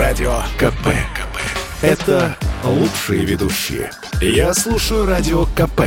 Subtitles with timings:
[0.00, 0.86] Радио КП.
[1.14, 1.36] КП.
[1.82, 3.90] Это лучшие ведущие.
[4.22, 5.82] Я слушаю Радио КП.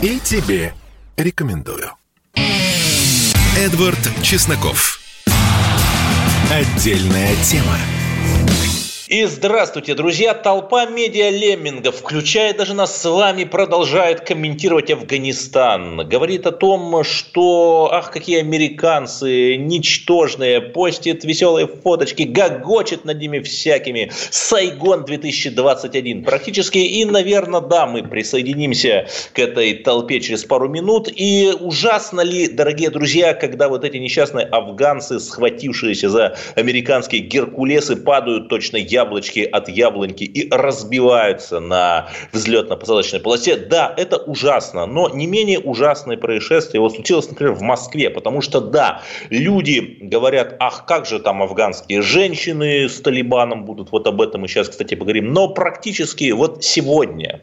[0.00, 0.72] И тебе
[1.18, 1.90] рекомендую.
[3.58, 5.00] Эдвард Чесноков.
[6.50, 7.76] Отдельная тема.
[9.08, 10.34] И здравствуйте, друзья!
[10.34, 16.06] Толпа медиа-леммингов, включая даже нас с вами, продолжает комментировать Афганистан.
[16.06, 24.12] Говорит о том, что, ах, какие американцы ничтожные, постит веселые фоточки, гогочет над ними всякими.
[24.30, 26.76] Сайгон 2021 практически.
[26.76, 31.08] И, наверное, да, мы присоединимся к этой толпе через пару минут.
[31.16, 38.50] И ужасно ли, дорогие друзья, когда вот эти несчастные афганцы, схватившиеся за американские геркулесы, падают
[38.50, 43.56] точно я яблочки от яблоньки и разбиваются на взлетно-посадочной полосе.
[43.56, 48.60] Да, это ужасно, но не менее ужасное происшествие вот случилось, например, в Москве, потому что,
[48.60, 54.40] да, люди говорят, ах, как же там афганские женщины с Талибаном будут, вот об этом
[54.40, 57.42] мы сейчас, кстати, поговорим, но практически вот сегодня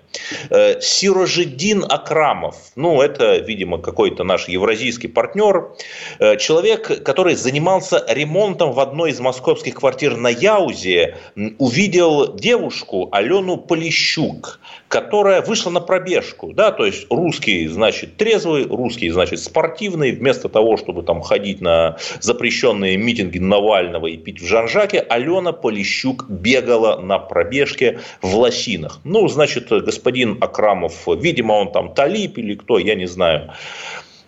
[0.50, 5.72] э, Сирожидин Акрамов, ну, это, видимо, какой-то наш евразийский партнер,
[6.20, 11.16] э, человек, который занимался ремонтом в одной из московских квартир на Яузе,
[11.60, 16.54] увидел девушку Алену Полищук, которая вышла на пробежку.
[16.54, 20.12] Да, то есть русский, значит, трезвый, русский, значит, спортивный.
[20.12, 26.26] Вместо того, чтобы там ходить на запрещенные митинги Навального и пить в Жанжаке, Алена Полищук
[26.30, 29.00] бегала на пробежке в лосинах.
[29.04, 33.52] Ну, значит, господин Акрамов, видимо, он там талип или кто, я не знаю,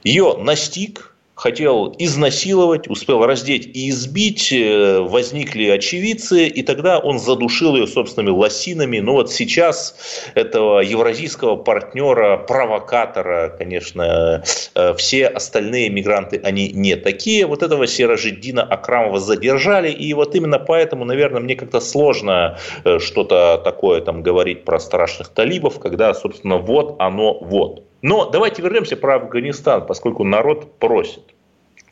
[0.04, 7.76] ее настиг, хотел изнасиловать, успел раздеть и избить, э, возникли очевидцы, и тогда он задушил
[7.76, 9.00] ее собственными лосинами.
[9.00, 9.96] Но вот сейчас
[10.34, 14.44] этого евразийского партнера, провокатора, конечно,
[14.74, 17.46] э, все остальные мигранты, они не такие.
[17.46, 23.62] Вот этого Серожидина Акрамова задержали, и вот именно поэтому, наверное, мне как-то сложно э, что-то
[23.64, 27.87] такое там говорить про страшных талибов, когда, собственно, вот оно вот.
[28.02, 31.24] Но давайте вернемся про Афганистан, поскольку народ просит.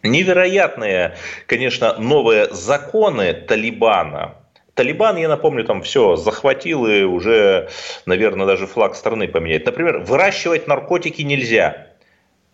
[0.03, 1.15] Невероятные,
[1.47, 4.35] конечно, новые законы Талибана,
[4.75, 7.69] Талибан, я напомню, там все захватил и уже,
[8.05, 9.65] наверное, даже флаг страны поменяет.
[9.65, 11.87] Например, выращивать наркотики нельзя.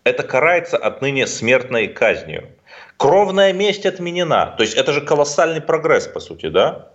[0.04, 2.48] Это карается отныне смертной казнью.
[2.98, 4.54] Кровная месть отменена.
[4.56, 6.90] То есть это же колоссальный прогресс, по сути, да?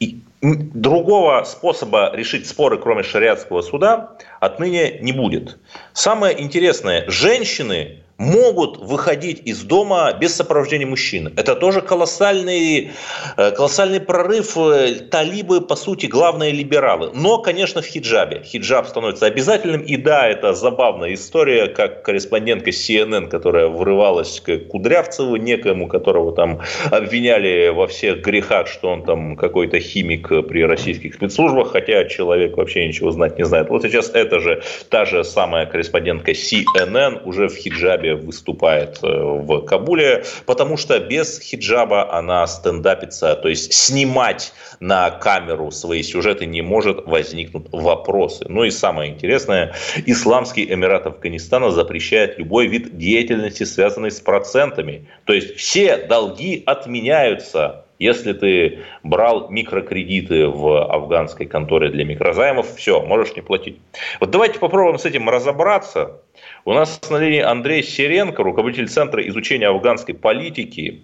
[0.00, 5.58] И другого способа решить споры, кроме шариатского суда, отныне не будет.
[5.92, 11.32] Самое интересное, женщины могут выходить из дома без сопровождения мужчины.
[11.36, 12.90] Это тоже колоссальный,
[13.36, 14.58] э, колоссальный прорыв.
[14.58, 17.12] Э, талибы, по сути, главные либералы.
[17.14, 18.42] Но, конечно, в хиджабе.
[18.42, 19.82] Хиджаб становится обязательным.
[19.82, 26.60] И да, это забавная история, как корреспондентка CNN, которая врывалась к Кудрявцеву, некоему, которого там
[26.90, 32.86] обвиняли во всех грехах, что он там какой-то химик при российских спецслужбах, хотя человек вообще
[32.86, 33.68] ничего знать не знает.
[33.68, 39.62] Вот сейчас это же та же самая корреспондентка CNN уже в хиджабе выступает э, в
[39.62, 46.62] Кабуле, потому что без хиджаба она стендапится, то есть снимать на камеру свои сюжеты не
[46.62, 48.46] может, возникнуть вопросы.
[48.48, 49.74] Ну и самое интересное,
[50.06, 55.08] Исламский Эмират Афганистана запрещает любой вид деятельности, связанный с процентами.
[55.24, 57.84] То есть все долги отменяются.
[57.98, 63.80] Если ты брал микрокредиты в афганской конторе для микрозаймов, все, можешь не платить.
[64.20, 66.20] Вот давайте попробуем с этим разобраться.
[66.64, 71.02] У нас на линии Андрей Серенко, руководитель Центра изучения афганской политики.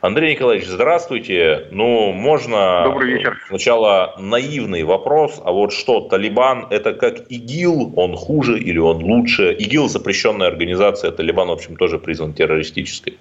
[0.00, 1.66] Андрей Николаевич, здравствуйте.
[1.72, 3.36] Ну, можно Добрый вечер.
[3.48, 5.42] сначала наивный вопрос.
[5.44, 7.92] А вот что, Талибан это как ИГИЛ?
[7.96, 9.52] Он хуже или он лучше?
[9.52, 13.18] ИГИЛ запрещенная организация, Талибан, в общем, тоже признан террористической.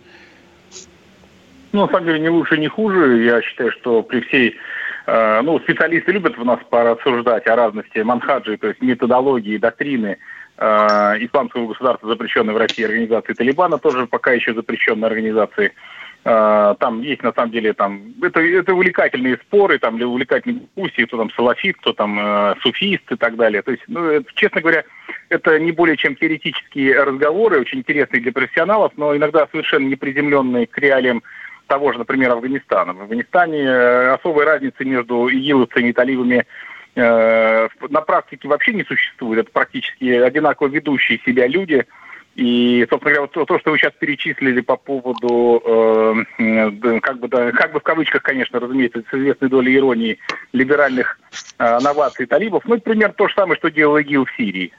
[1.72, 3.24] Ну, на самом деле, не лучше, не хуже.
[3.24, 4.58] Я считаю, что при всей
[5.06, 10.18] э, ну, специалисты любят в нас порассуждать о разности манхаджи, то есть методологии, доктрины
[10.62, 15.72] Э, исламского государства, запрещенной в России организации Талибана, тоже пока еще запрещенной организации.
[16.26, 21.06] Э, там есть, на самом деле, там, это, это увлекательные споры, там, или увлекательные дискуссии,
[21.06, 23.62] кто там салафит, кто там э, суфист и так далее.
[23.62, 24.84] То есть, ну, это, честно говоря,
[25.30, 30.68] это не более чем теоретические разговоры, очень интересные для профессионалов, но иногда совершенно не приземленные
[30.68, 31.24] к реалиям
[31.70, 32.94] того же, например, Афганистана.
[32.94, 36.46] В Афганистане э, особой разницы между игиловцами и талибами
[36.96, 39.40] Э, на практике вообще не существует.
[39.40, 41.86] Это практически одинаково ведущие себя люди.
[42.36, 47.52] И, собственно говоря, вот то, что вы сейчас перечислили по поводу, э, как, бы, да,
[47.52, 50.20] как бы в кавычках, конечно, разумеется, с известной долей иронии,
[50.54, 51.20] либеральных
[51.58, 54.72] э, новаций талибов, ну, например, то же самое, что делал ИГИЛ в Сирии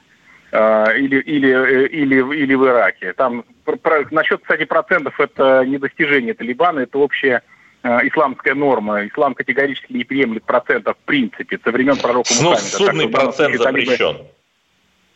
[0.51, 3.13] или, или, э, или, или в Ираке.
[3.13, 7.41] Там, про, насчет, кстати, процентов, это не достижение Талибана, это общая
[7.83, 9.07] э, исламская норма.
[9.07, 12.67] Ислам категорически не приемлет процентов в принципе со времен пророка ну, Мухаммеда.
[12.67, 13.97] Судный процент запрещен.
[13.97, 14.25] Талибы,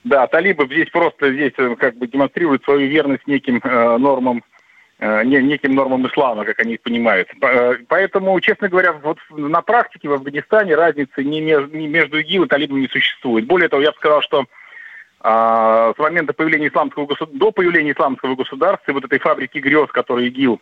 [0.03, 4.43] да, талибы здесь просто здесь э, как бы демонстрируют свою верность неким э, нормам
[4.97, 7.29] Э, неким нормам ислама, как они их понимают.
[7.89, 12.47] Поэтому, честно говоря, вот на практике в Афганистане разницы ни между, ни между ИГИЛ и
[12.47, 13.45] талибами не существует.
[13.45, 14.45] Более того, я бы сказал, что
[15.27, 20.27] а, с момента появления исламского государства, до появления исламского государства, вот этой фабрики грез, которую
[20.27, 20.61] ИГИЛ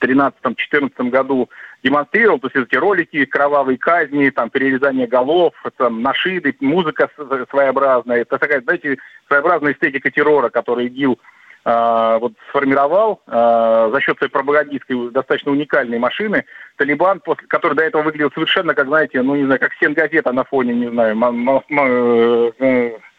[0.00, 1.48] в 2013-2014 году
[1.84, 7.08] демонстрировал, то есть эти ролики, кровавые казни, там, перерезание голов, там, нашиды, музыка
[7.48, 11.20] своеобразная, это такая, знаете, своеобразная эстетика террора, которую ИГИЛ
[11.62, 16.46] а, вот сформировал э, за счет своей пропагандистской достаточно уникальной машины.
[16.76, 20.44] Талибан, после, который до этого выглядел совершенно, как знаете, ну не знаю, как стенгазета на
[20.44, 23.09] фоне, не знаю, э, э, как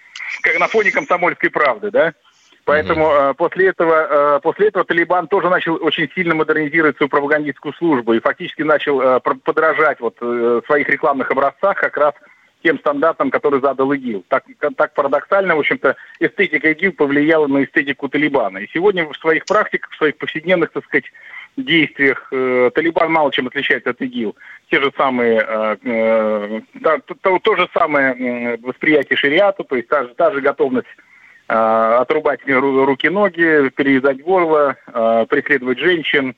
[0.60, 2.14] на фоне комсомольской правды, да.
[2.64, 3.34] Поэтому mm-hmm.
[3.36, 8.62] после этого, после этого Талибан тоже начал очень сильно модернизировать свою пропагандистскую службу и фактически
[8.62, 12.14] начал подражать вот в своих рекламных образцах как раз
[12.64, 14.26] тем стандартам, которые задал ИГИЛ.
[14.28, 14.44] Так,
[14.78, 18.60] так парадоксально, в общем-то, эстетика ИГИЛ повлияла на эстетику Талибана.
[18.60, 21.06] И сегодня в своих практиках, в своих повседневных, так сказать,
[21.58, 24.36] действиях э, Талибан мало чем отличается от ИГИЛ.
[24.70, 30.04] Те же самые, э, э, то, то, то же самое восприятие шариата, то есть та
[30.04, 30.88] же, та же готовность
[31.48, 36.36] э, отрубать руки-ноги, перевязать горло, э, преследовать женщин,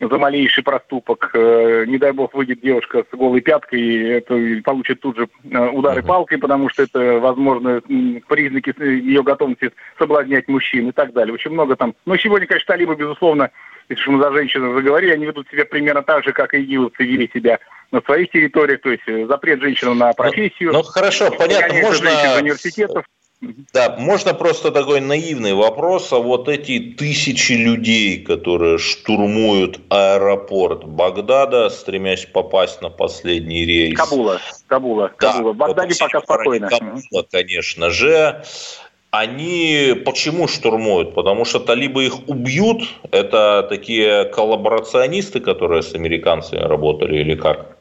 [0.00, 1.30] за малейший проступок.
[1.34, 5.68] Э, не дай бог выйдет девушка с голой пяткой, и это получит тут же э,
[5.70, 7.82] удары палкой, потому что это, возможно,
[8.28, 11.34] признаки ее готовности соблазнять мужчин и так далее.
[11.34, 11.94] Очень много там.
[12.06, 13.50] Но сегодня, конечно, талибы, безусловно,
[13.88, 17.30] если мы за женщин заговорили, они ведут себя примерно так же, как и игиловцы вели
[17.32, 17.58] себя
[17.90, 20.72] на своих территориях, то есть э, запрет женщинам на профессию.
[20.72, 22.10] Ну, ну хорошо, понятно, можно...
[22.38, 23.04] Университетов.
[23.72, 31.70] Да, можно просто такой наивный вопрос, а вот эти тысячи людей, которые штурмуют аэропорт Багдада,
[31.70, 33.96] стремясь попасть на последний рейс.
[33.96, 35.52] Кабула, Кабула, да, Кабула.
[35.52, 36.68] В Багдаде пока спокойно.
[36.68, 38.42] Кабула, конечно же.
[39.10, 41.14] Они почему штурмуют?
[41.14, 42.82] Потому что талибы их убьют?
[43.10, 47.78] Это такие коллаборационисты, которые с американцами работали или как?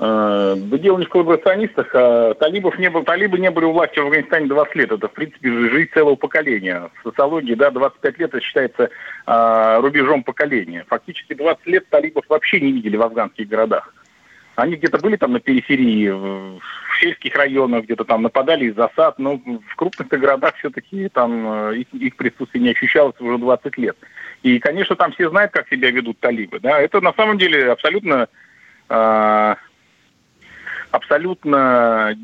[0.00, 4.04] Э, дело не в коллаборационистах, а талибов не было, талибы не были у власти в
[4.04, 4.92] Афганистане 20 лет.
[4.92, 6.88] Это, в принципе, жизнь целого поколения.
[7.00, 8.90] В социологии, да, 25 лет это считается
[9.26, 10.86] а, рубежом поколения.
[10.88, 13.92] Фактически 20 лет талибов вообще не видели в афганских городах.
[14.58, 16.60] Они где-то были там на периферии, в
[17.00, 21.86] сельских районах, где-то там нападали из засад, но в крупных городах все-таки там э, их,
[21.94, 23.96] их присутствие не ощущалось уже 20 лет.
[24.42, 26.58] И, конечно, там все знают, как себя ведут талибы.
[26.58, 26.80] Да?
[26.80, 28.26] Это на самом деле абсолютно
[28.88, 29.54] э,
[30.90, 32.18] абсолютно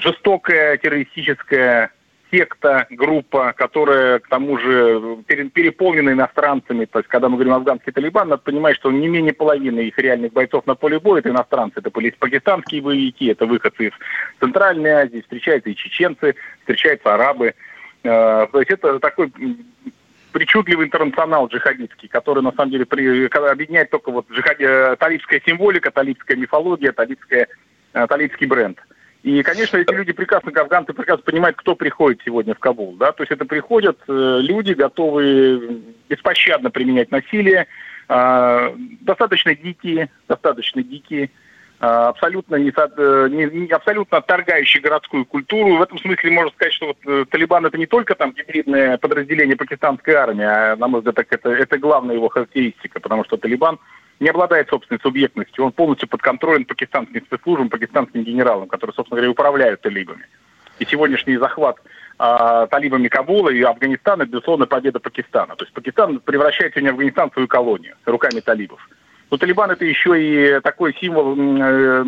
[0.00, 1.90] жестокая террористическая
[2.30, 6.84] секта, группа, которая, к тому же, переполнена иностранцами.
[6.84, 10.32] То есть, когда мы говорим афганский Талибан, надо понимать, что не менее половины их реальных
[10.32, 11.80] бойцов на поле боя– это иностранцы.
[11.80, 13.92] Это были пакистанские боевики, это выходцы из
[14.40, 17.54] Центральной Азии, встречаются и чеченцы, встречаются арабы.
[18.02, 19.32] Э, то есть, это такой
[20.32, 25.90] причудливый интернационал джихадистский, который на самом деле при, объединяет только вот джихад, э, талибская символика,
[25.90, 27.48] талибская мифология, талибская
[27.92, 28.78] Э, талийский бренд.
[29.22, 32.94] И, конечно, эти люди прекрасно, афганцы прекрасно понимают, кто приходит сегодня в Кабул.
[32.94, 33.12] Да?
[33.12, 37.66] То есть это приходят э, люди, готовые беспощадно применять насилие,
[38.08, 41.30] э, достаточно дикие, достаточно дикие,
[41.78, 42.70] абсолютно, не,
[43.46, 45.76] не, абсолютно отторгающие городскую культуру.
[45.76, 50.12] В этом смысле можно сказать, что вот Талибан это не только там гибридное подразделение пакистанской
[50.12, 53.78] армии, а, на мой взгляд, это, это главная его характеристика, потому что Талибан–
[54.20, 55.64] не обладает собственной субъектностью.
[55.64, 60.26] Он полностью подконтролен пакистанским спецслужбам, пакистанским генералам, которые, собственно говоря, управляют талибами.
[60.78, 61.76] И сегодняшний захват
[62.18, 65.56] а, талибами Кабула и Афганистана, безусловно, победа Пакистана.
[65.56, 68.86] То есть Пакистан превращает сегодня Афганистан в свою колонию руками талибов.
[69.30, 72.04] Но Талибан это еще и такой символ э,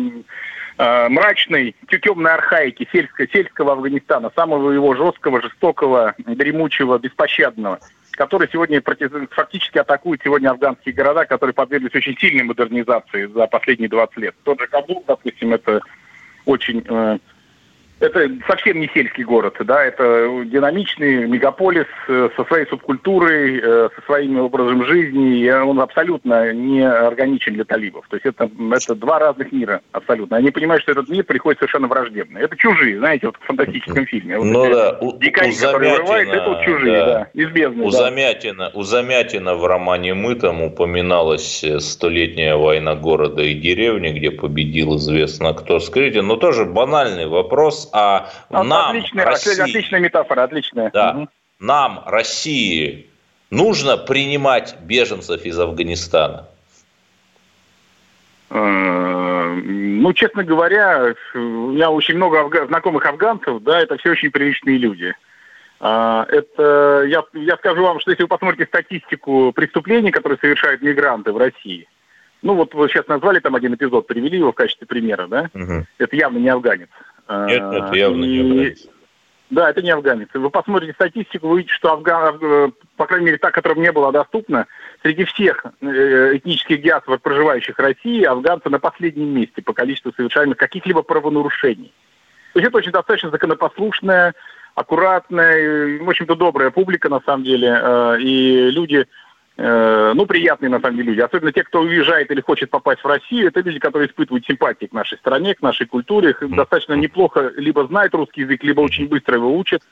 [0.77, 7.79] э, мрачной, темной архаики сельского, сельского Афганистана, самого его жесткого, жестокого, дремучего, беспощадного
[8.15, 8.81] который сегодня
[9.31, 14.35] фактически атакует сегодня афганские города, которые подверглись очень сильной модернизации за последние 20 лет.
[14.43, 15.81] Тот же Кабул, допустим, это
[16.45, 16.83] очень...
[16.87, 17.17] Э,
[18.03, 24.01] это совсем не сельский город, да, это динамичный мегаполис э, со своей субкультурой, э, со
[24.05, 28.05] своим образом жизни, и он абсолютно не органичен для талибов.
[28.09, 30.37] То есть это, это два разных мира абсолютно.
[30.37, 32.41] Они понимают, что этот мир приходит совершенно враждебный.
[32.41, 34.37] Это чужие, знаете, вот в фантастическом фильме.
[34.37, 37.83] Вот ну да, у, дикари, у Замятина, это вот чужие, да, да из бездны.
[37.85, 37.97] У, да.
[37.97, 44.97] Замятина, у Замятина в романе «Мы» там упоминалась столетняя война города и деревни, где победил
[44.97, 45.79] известно кто.
[45.79, 50.89] Скажите, ну тоже банальный вопрос, а, а нам, отличная, России, отличная метафора, отличная.
[50.91, 51.29] Да, угу.
[51.59, 53.07] нам, России,
[53.51, 56.47] нужно принимать беженцев из Афганистана.
[58.49, 64.77] Ну, честно говоря, у меня очень много афга- знакомых афганцев, да, это все очень приличные
[64.77, 65.15] люди.
[65.79, 71.31] А, это, я, я скажу вам, что если вы посмотрите статистику преступлений, которые совершают мигранты
[71.31, 71.87] в России,
[72.41, 75.49] ну вот вы сейчас назвали там один эпизод, привели его в качестве примера, да?
[75.53, 75.85] Угу.
[75.99, 76.89] Это явно не афганец.
[77.29, 78.27] Нет, это явно и...
[78.27, 78.87] не афганец.
[79.49, 80.29] Да, это не афганец.
[80.33, 84.65] Вы посмотрите статистику, вы увидите, что афган, по крайней мере, та, которая мне была доступна,
[85.03, 90.57] среди всех э, этнических диаспор, проживающих в России, афганцы на последнем месте по количеству совершаемых
[90.57, 91.93] каких-либо правонарушений.
[92.53, 94.33] То есть это очень достаточно законопослушная,
[94.73, 99.05] аккуратная, в общем-то, добрая публика, на самом деле, э, и люди Э,
[99.55, 101.21] ну, приятные, на самом деле, люди.
[101.21, 104.93] Особенно те, кто уезжает или хочет попасть в Россию, это люди, которые испытывают симпатии к
[104.93, 109.35] нашей стране, к нашей культуре, их достаточно неплохо либо знают русский язык, либо очень быстро
[109.35, 109.83] его учат.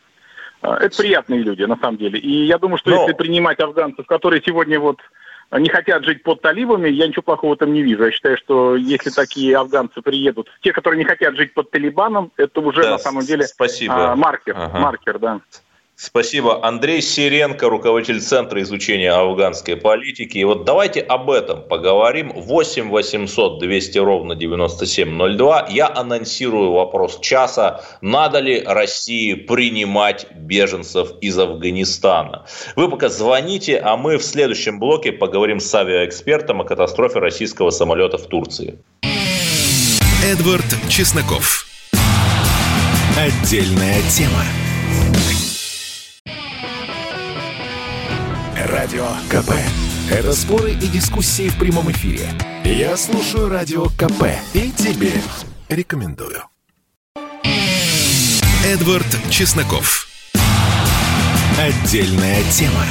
[0.62, 2.20] Э, это приятные люди, на самом деле.
[2.20, 3.02] И я думаю, что Но...
[3.02, 5.00] если принимать афганцев, которые сегодня вот
[5.52, 8.06] не хотят жить под талибами, я ничего плохого там не вижу.
[8.06, 12.62] Я считаю, что если такие афганцы приедут, те, которые не хотят жить под талибаном, это
[12.62, 14.12] уже да, на самом деле спасибо.
[14.12, 14.80] А, маркер, ага.
[14.80, 15.42] маркер, да.
[16.04, 16.66] Спасибо.
[16.66, 20.40] Андрей Сиренко, руководитель Центра изучения афганской политики.
[20.40, 22.32] И вот давайте об этом поговорим.
[22.36, 25.68] 8 800 200 ровно 9702.
[25.70, 27.84] Я анонсирую вопрос часа.
[28.02, 32.48] Надо ли России принимать беженцев из Афганистана?
[32.76, 38.18] Вы пока звоните, а мы в следующем блоке поговорим с авиаэкспертом о катастрофе российского самолета
[38.18, 38.80] в Турции.
[40.26, 41.68] Эдвард Чесноков.
[43.16, 44.44] Отдельная тема.
[48.82, 49.52] Радио КП.
[50.10, 52.28] Это споры и дискуссии в прямом эфире.
[52.66, 54.24] Я слушаю Радио КП
[54.56, 55.12] и тебе
[55.70, 56.42] рекомендую.
[58.66, 60.08] Эдвард Чесноков.
[61.60, 62.84] Отдельная тема.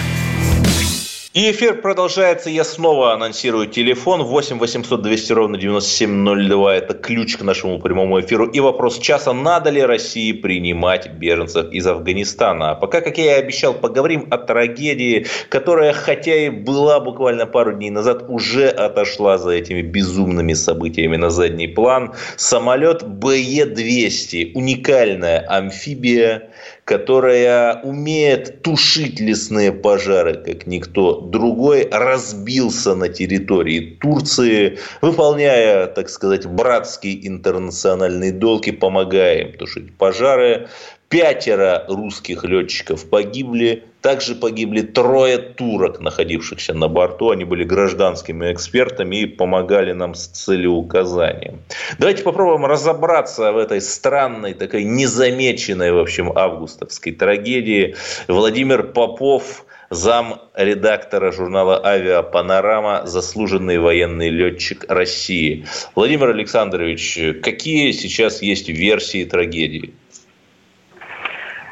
[1.32, 2.50] И эфир продолжается.
[2.50, 6.74] Я снова анонсирую телефон 8 800 200 ровно 9702.
[6.74, 8.46] Это ключ к нашему прямому эфиру.
[8.46, 9.32] И вопрос часа.
[9.32, 12.72] Надо ли России принимать беженцев из Афганистана?
[12.72, 17.74] А пока, как я и обещал, поговорим о трагедии, которая, хотя и была буквально пару
[17.74, 22.12] дней назад, уже отошла за этими безумными событиями на задний план.
[22.38, 24.50] Самолет БЕ-200.
[24.54, 26.49] Уникальная амфибия
[26.90, 36.46] которая умеет тушить лесные пожары, как никто другой, разбился на территории Турции, выполняя, так сказать,
[36.46, 40.68] братский интернациональный долг и помогая им тушить пожары.
[41.10, 47.30] Пятеро русских летчиков погибли, также погибли трое турок, находившихся на борту.
[47.30, 51.62] Они были гражданскими экспертами и помогали нам с целеуказанием.
[51.98, 57.96] Давайте попробуем разобраться в этой странной, такой незамеченной, в общем, августовской трагедии.
[58.28, 65.66] Владимир Попов, зам редактора журнала «Авиапанорама», заслуженный военный летчик России.
[65.96, 69.92] Владимир Александрович, какие сейчас есть версии трагедии?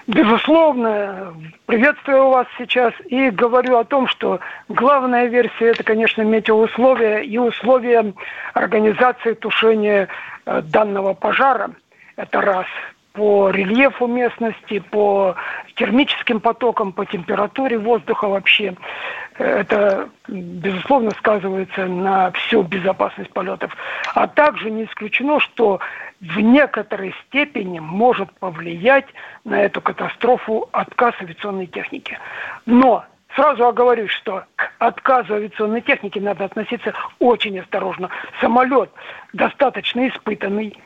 [0.09, 1.35] Безусловно,
[1.67, 8.15] приветствую вас сейчас и говорю о том, что главная версия это, конечно, метеоусловия и условия
[8.55, 10.09] организации тушения
[10.47, 11.73] э, данного пожара.
[12.17, 12.65] Это раз
[13.19, 15.35] по рельефу местности, по
[15.75, 18.77] термическим потокам, по температуре воздуха вообще.
[19.37, 23.77] Это, безусловно, сказывается на всю безопасность полетов.
[24.15, 25.81] А также не исключено, что
[26.21, 29.07] в некоторой степени может повлиять
[29.45, 32.21] на эту катастрофу отказ авиационной техники.
[32.67, 33.05] Но
[33.39, 38.11] Сразу оговорюсь, что к отказу авиационной техники надо относиться очень осторожно.
[38.41, 38.91] Самолет
[39.33, 40.77] достаточно испытанный,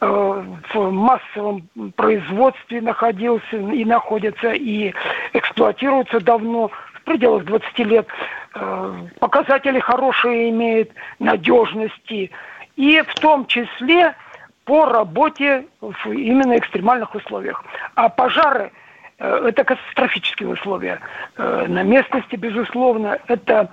[0.00, 4.92] э, в массовом производстве находился и находится, и
[5.34, 8.08] эксплуатируется давно, в пределах 20 лет.
[8.56, 10.90] Э, показатели хорошие имеет,
[11.20, 12.32] надежности.
[12.74, 14.16] И в том числе
[14.64, 17.64] по работе в именно экстремальных условиях.
[17.94, 18.72] А пожары–
[19.20, 21.00] это катастрофические условия.
[21.36, 23.68] Э, на местности, безусловно, это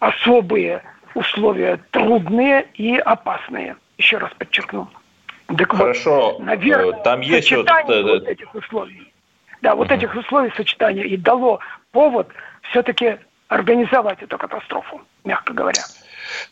[0.00, 0.82] особые
[1.14, 3.76] условия, трудные и опасные.
[3.96, 4.88] Еще раз подчеркну.
[5.56, 8.20] Так Хорошо, вот, наверное, э, там есть сочетание вот...
[8.20, 9.12] вот этих условий.
[9.62, 11.60] Да, вот этих условий сочетания и дало
[11.92, 12.28] повод
[12.70, 15.82] все-таки организовать эту катастрофу, мягко говоря.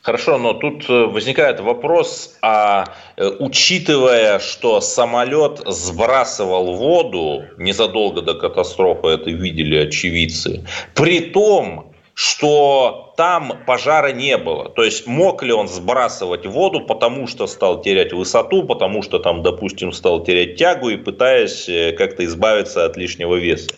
[0.02, 2.84] Хорошо, но тут э, возникает вопрос, а
[3.16, 10.64] э, учитывая, что самолет сбрасывал воду незадолго до катастрофы, это видели очевидцы,
[10.94, 14.70] при том, что там пожара не было.
[14.70, 19.42] То есть мог ли он сбрасывать воду, потому что стал терять высоту, потому что там,
[19.42, 23.70] допустим, стал терять тягу и пытаясь э, как-то избавиться от лишнего веса?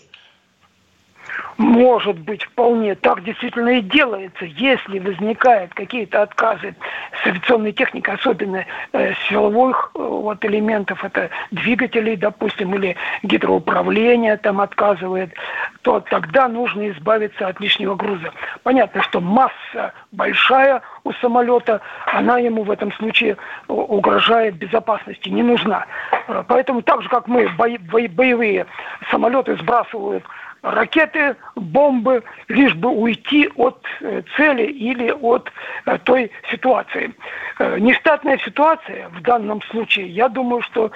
[1.59, 4.45] Может быть, вполне так действительно и делается.
[4.45, 6.77] Если возникают какие-то отказы
[7.21, 14.61] с авиационной техникой, особенно э, силовых э, вот, элементов, это двигателей, допустим, или гидроуправление там
[14.61, 15.35] отказывает,
[15.83, 18.33] то тогда нужно избавиться от лишнего груза.
[18.63, 23.37] Понятно, что масса большая у самолета, она ему в этом случае
[23.67, 25.87] угрожает безопасности, не нужна.
[26.29, 28.67] Э, поэтому так же, как мы боевые
[29.11, 30.23] самолеты сбрасывают
[30.63, 35.51] ракеты, бомбы, лишь бы уйти от э, цели или от
[35.87, 37.15] э, той ситуации.
[37.59, 40.91] Э, нештатная ситуация в данном случае, я думаю, что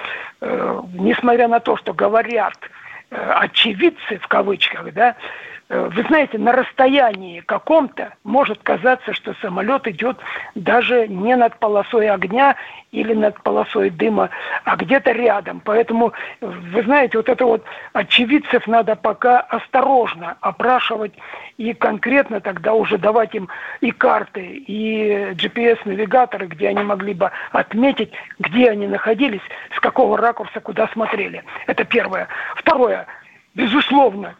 [0.94, 2.58] несмотря на то, что говорят
[3.10, 5.14] очевидцы в кавычках, да,
[5.72, 10.18] вы знаете, на расстоянии каком-то может казаться, что самолет идет
[10.54, 12.56] даже не над полосой огня
[12.90, 14.28] или над полосой дыма,
[14.64, 15.62] а где-то рядом.
[15.64, 16.12] Поэтому,
[16.42, 17.64] вы знаете, вот это вот
[17.94, 21.14] очевидцев надо пока осторожно опрашивать
[21.56, 23.48] и конкретно тогда уже давать им
[23.80, 29.40] и карты, и GPS-навигаторы, где они могли бы отметить, где они находились,
[29.74, 31.42] с какого ракурса, куда смотрели.
[31.66, 32.28] Это первое.
[32.56, 33.06] Второе.
[33.54, 34.34] Безусловно,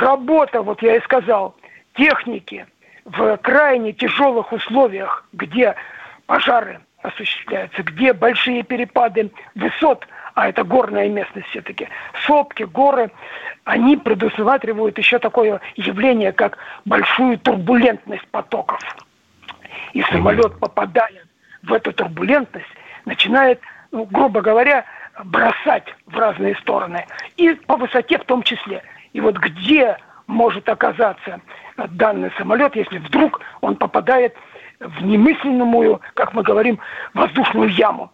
[0.00, 1.54] работа, вот я и сказал,
[1.94, 2.66] техники
[3.04, 5.74] в крайне тяжелых условиях, где
[6.26, 11.88] пожары осуществляются, где большие перепады высот, а это горная местность все-таки,
[12.26, 13.10] сопки, горы,
[13.64, 18.80] они предусматривают еще такое явление, как большую турбулентность потоков.
[19.92, 21.24] И самолет, попадая
[21.62, 22.66] в эту турбулентность,
[23.04, 24.84] начинает, ну, грубо говоря,
[25.24, 27.04] бросать в разные стороны.
[27.36, 28.82] И по высоте в том числе.
[29.12, 31.40] И вот где может оказаться
[31.76, 34.34] данный самолет, если вдруг он попадает
[34.80, 36.78] в немысленную, как мы говорим,
[37.14, 38.10] воздушную яму.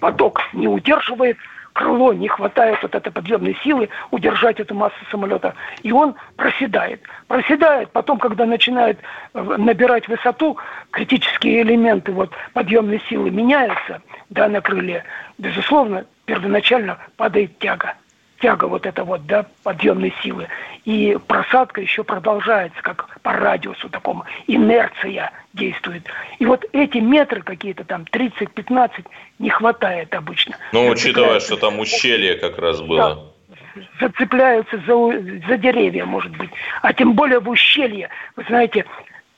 [0.00, 1.36] Поток не удерживает,
[1.72, 7.02] крыло не хватает вот этой подъемной силы удержать эту массу самолета, и он проседает.
[7.28, 8.98] Проседает, потом, когда начинает
[9.34, 10.58] э, набирать высоту,
[10.90, 15.04] критические элементы вот подъемной силы меняются, да, на крыле,
[15.38, 17.94] безусловно, первоначально падает тяга
[18.42, 20.48] тяга вот эта вот, да, подъемной силы.
[20.84, 26.02] И просадка еще продолжается, как по радиусу такому, инерция действует.
[26.40, 29.06] И вот эти метры какие-то там, 30-15,
[29.38, 30.56] не хватает обычно.
[30.72, 33.32] Ну, учитывая, что там ущелье как раз было.
[33.76, 36.50] Да, зацепляются за, за деревья, может быть.
[36.82, 38.84] А тем более в ущелье, вы знаете,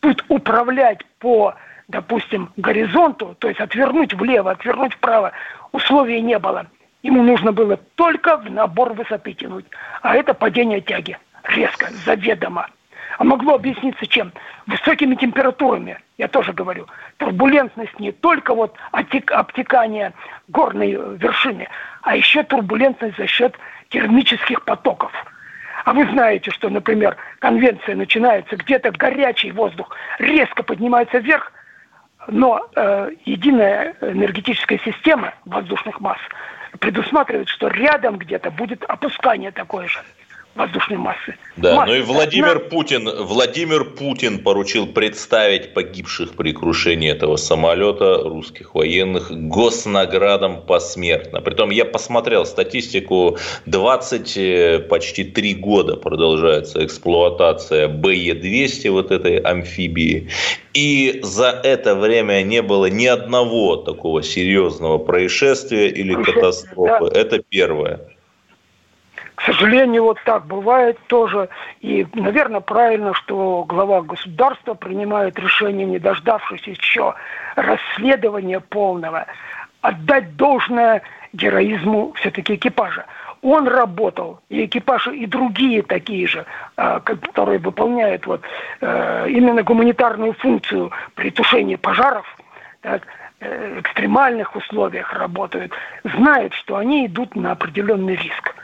[0.01, 1.55] тут управлять по
[1.87, 5.33] допустим, горизонту, то есть отвернуть влево, отвернуть вправо,
[5.71, 6.67] условий не было.
[7.05, 9.67] Ему нужно было только в набор высоты тянуть.
[10.01, 11.19] А это падение тяги.
[11.45, 12.67] Резко, заведомо.
[13.19, 14.33] А могло объясниться чем?
[14.67, 16.87] Высокими температурами, я тоже говорю.
[17.19, 20.14] Турбулентность не только вот обтекание
[20.49, 21.69] горной вершины,
[22.01, 23.55] а еще турбулентность за счет
[23.90, 25.12] термических потоков.
[25.85, 31.53] А вы знаете, что, например, конвенция начинается где-то горячий воздух, резко поднимается вверх,
[32.29, 36.19] но э, единая энергетическая система воздушных масс
[36.78, 40.02] предусматривает, что рядом где-то будет опускание такое же
[40.55, 41.37] воздушной массы.
[41.57, 41.93] Да, Масса.
[41.93, 49.31] ну и Владимир Путин, Владимир Путин поручил представить погибших при крушении этого самолета русских военных
[49.31, 51.40] госнаградам посмертно.
[51.40, 60.29] Притом я посмотрел статистику, 20, э, почти 3 года продолжается эксплуатация БЕ-200, вот этой амфибии.
[60.73, 67.11] И за это время не было ни одного такого серьезного происшествия или катастрофы.
[67.11, 67.21] Да.
[67.21, 68.13] Это первое.
[69.44, 71.50] К сожалению, вот так бывает тоже.
[71.83, 77.14] И, наверное, правильно, что глава государства принимает решение, не дождавшись еще
[77.54, 79.26] расследования полного,
[79.83, 81.02] отдать должное
[81.35, 83.04] героизму все-таки экипажа.
[83.42, 86.46] Он работал, и экипажи, и другие такие же,
[86.78, 88.40] а, которые выполняют вот
[88.80, 92.24] э, именно гуманитарную функцию при тушении пожаров,
[92.80, 93.02] так,
[93.40, 95.70] э, экстремальных условиях работают,
[96.02, 98.54] знают, что они идут на определенный риск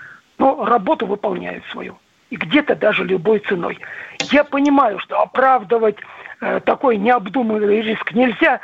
[0.41, 1.99] но работу выполняют свою.
[2.31, 3.79] И где-то даже любой ценой.
[4.33, 5.97] Я понимаю, что оправдывать
[6.41, 8.61] э, такой необдуманный риск нельзя,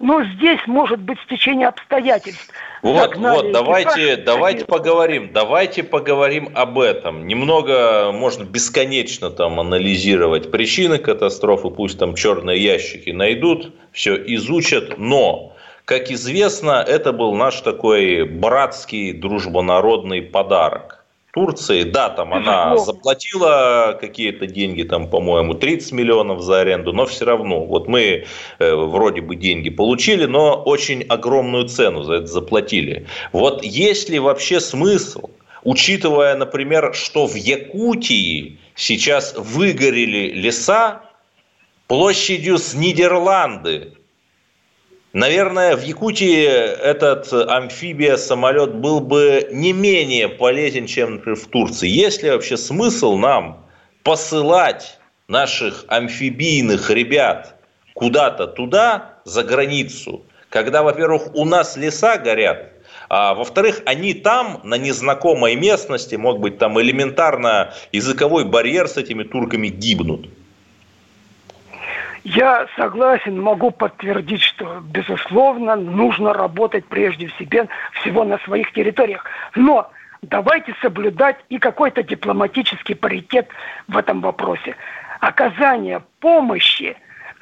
[0.00, 2.52] но здесь может быть стечение обстоятельств.
[2.82, 7.28] Вот, Загнали вот, давайте, давайте поговорим, давайте поговорим об этом.
[7.28, 15.54] Немного можно бесконечно там анализировать причины катастрофы, пусть там черные ящики найдут, все изучат, но
[15.84, 20.99] как известно, это был наш такой братский дружбонародный подарок.
[21.32, 27.24] Турции, да, там она заплатила какие-то деньги, там, по-моему, 30 миллионов за аренду, но все
[27.24, 28.24] равно, вот мы
[28.58, 33.06] э, вроде бы деньги получили, но очень огромную цену за это заплатили.
[33.32, 35.30] Вот есть ли вообще смысл,
[35.62, 41.02] учитывая, например, что в Якутии сейчас выгорели леса
[41.86, 43.92] площадью с Нидерланды,
[45.12, 51.88] Наверное, в Якутии этот амфибия-самолет был бы не менее полезен, чем например, в Турции.
[51.88, 53.66] Есть ли вообще смысл нам
[54.04, 57.56] посылать наших амфибийных ребят
[57.94, 62.72] куда-то туда, за границу, когда, во-первых, у нас леса горят,
[63.08, 69.24] а во-вторых, они там, на незнакомой местности, может быть, там элементарно языковой барьер с этими
[69.24, 70.28] турками гибнут.
[72.24, 79.24] Я согласен, могу подтвердить, что, безусловно, нужно работать прежде всего на своих территориях.
[79.54, 79.90] Но
[80.22, 83.48] давайте соблюдать и какой-то дипломатический паритет
[83.88, 84.76] в этом вопросе.
[85.20, 86.96] Оказание помощи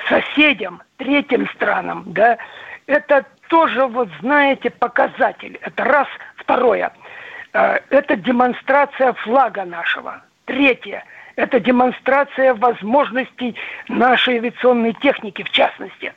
[0.08, 2.38] соседям, третьим странам, да,
[2.86, 5.58] это тоже, вот знаете, показатель.
[5.60, 6.08] Это раз.
[6.36, 6.92] Второе.
[7.52, 10.22] Э, это демонстрация флага нашего.
[10.46, 11.04] Третье–
[11.38, 13.55] это демонстрация возможностей
[13.87, 16.12] нашей авиационной техники, в частности.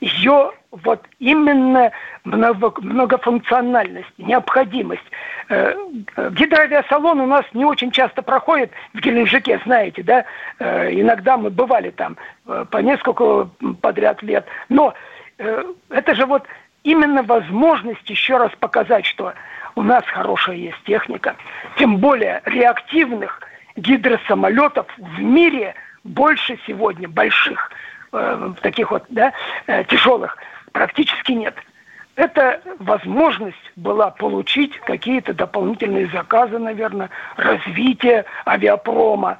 [0.00, 1.92] Ее вот именно
[2.24, 5.04] многофункциональность, необходимость.
[5.48, 5.72] Э,
[6.16, 10.24] гидроавиасалон у нас не очень часто проходит в Геленджике, знаете, да?
[10.58, 12.16] Э, иногда мы бывали там
[12.48, 13.48] э, по несколько
[13.80, 14.46] подряд лет.
[14.68, 14.94] Но
[15.90, 16.44] это же вот
[16.82, 19.34] именно возможность еще раз показать, что
[19.74, 21.36] у нас хорошая есть техника,
[21.76, 23.40] тем более реактивных–
[23.76, 27.70] гидросамолетов в мире больше сегодня больших,
[28.12, 29.32] э, таких вот, да,
[29.66, 30.36] э, тяжелых,
[30.72, 31.54] практически нет.
[32.16, 39.36] Это возможность была получить какие-то дополнительные заказы, наверное, развитие авиапрома.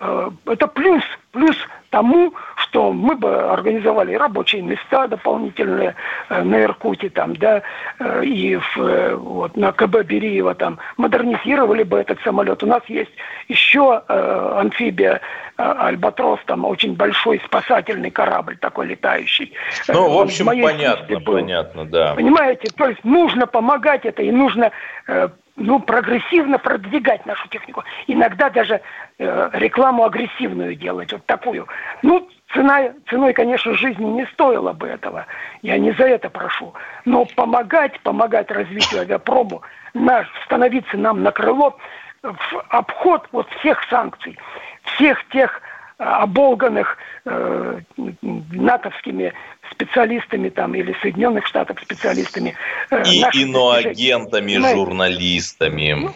[0.00, 1.56] Э, это плюс, плюс
[1.90, 5.96] тому, что мы бы организовали рабочие места дополнительные
[6.28, 7.62] э, на Иркуте, там, да,
[7.98, 12.62] э, и в, вот, на КБ Бериева там модернизировали бы этот самолет.
[12.62, 13.10] У нас есть
[13.48, 15.20] еще э, амфибия
[15.56, 19.52] э, Альбатрос, там очень большой спасательный корабль такой летающий.
[19.88, 22.14] Ну, в общем, понятно, понятно, да.
[22.14, 24.70] Понимаете, то есть нужно помогать это и нужно
[25.08, 25.28] э,
[25.58, 27.84] ну, прогрессивно продвигать нашу технику.
[28.06, 28.80] Иногда даже
[29.18, 31.66] э, рекламу агрессивную делать, вот такую.
[32.02, 35.26] Ну, цена, ценой, конечно, жизни не стоило бы этого.
[35.62, 36.74] Я не за это прошу.
[37.04, 39.62] Но помогать, помогать развитию авиапрому,
[39.94, 41.76] наш, становиться нам на крыло
[42.22, 44.38] в обход вот всех санкций,
[44.82, 45.60] всех тех
[45.98, 47.80] оболганных э,
[48.22, 49.32] натовскими
[49.70, 52.54] специалистами там или Соединенных Штатов специалистами.
[52.90, 55.92] Э, И иноагентами, журналистами.
[55.92, 56.14] Ну,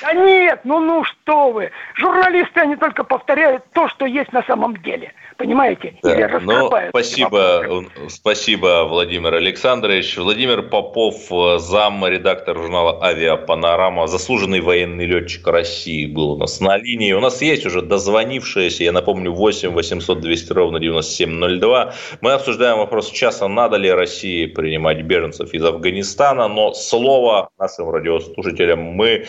[0.00, 1.70] да нет, ну ну что вы.
[1.94, 5.94] Журналисты, они только повторяют то, что есть на самом деле– понимаете?
[6.02, 6.14] Да.
[6.14, 10.16] Или ну, спасибо, спасибо, Владимир Александрович.
[10.16, 16.76] Владимир Попов, э, зам, редактор журнала «Авиапанорама», заслуженный военный летчик России был у нас на
[16.76, 17.12] линии.
[17.12, 21.94] У нас есть уже дозвонившиеся, я напомню, 8 800 200 ровно 9702.
[22.20, 28.80] Мы обсуждаем вопрос часа, надо ли России принимать беженцев из Афганистана, но слово нашим радиослушателям
[28.80, 29.26] мы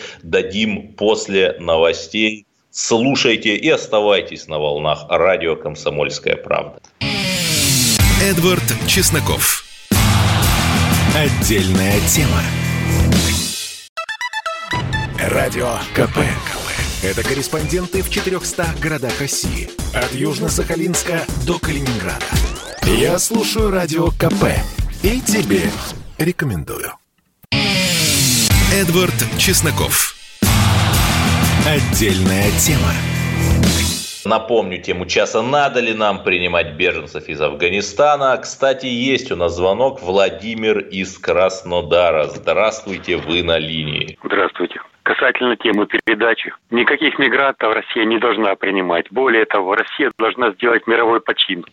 [0.58, 6.80] дадим после новостей слушайте и оставайтесь на волнах радио «Комсомольская правда».
[8.20, 9.64] Эдвард Чесноков.
[11.14, 12.42] Отдельная тема.
[15.30, 16.18] Радио КП.
[17.04, 19.70] Это корреспонденты в 400 городах России.
[19.94, 22.24] От Южно-Сахалинска до Калининграда.
[22.84, 24.44] Я слушаю Радио КП.
[25.04, 25.70] И тебе
[26.18, 26.92] рекомендую.
[28.72, 30.17] Эдвард Чесноков.
[31.68, 32.94] Отдельная тема.
[34.24, 38.38] Напомню тему часа, надо ли нам принимать беженцев из Афганистана.
[38.38, 42.24] Кстати, есть у нас звонок Владимир из Краснодара.
[42.24, 44.18] Здравствуйте, вы на линии.
[44.24, 44.80] Здравствуйте.
[45.02, 49.04] Касательно темы передачи, никаких мигрантов Россия не должна принимать.
[49.10, 51.66] Более того, Россия должна сделать мировой почин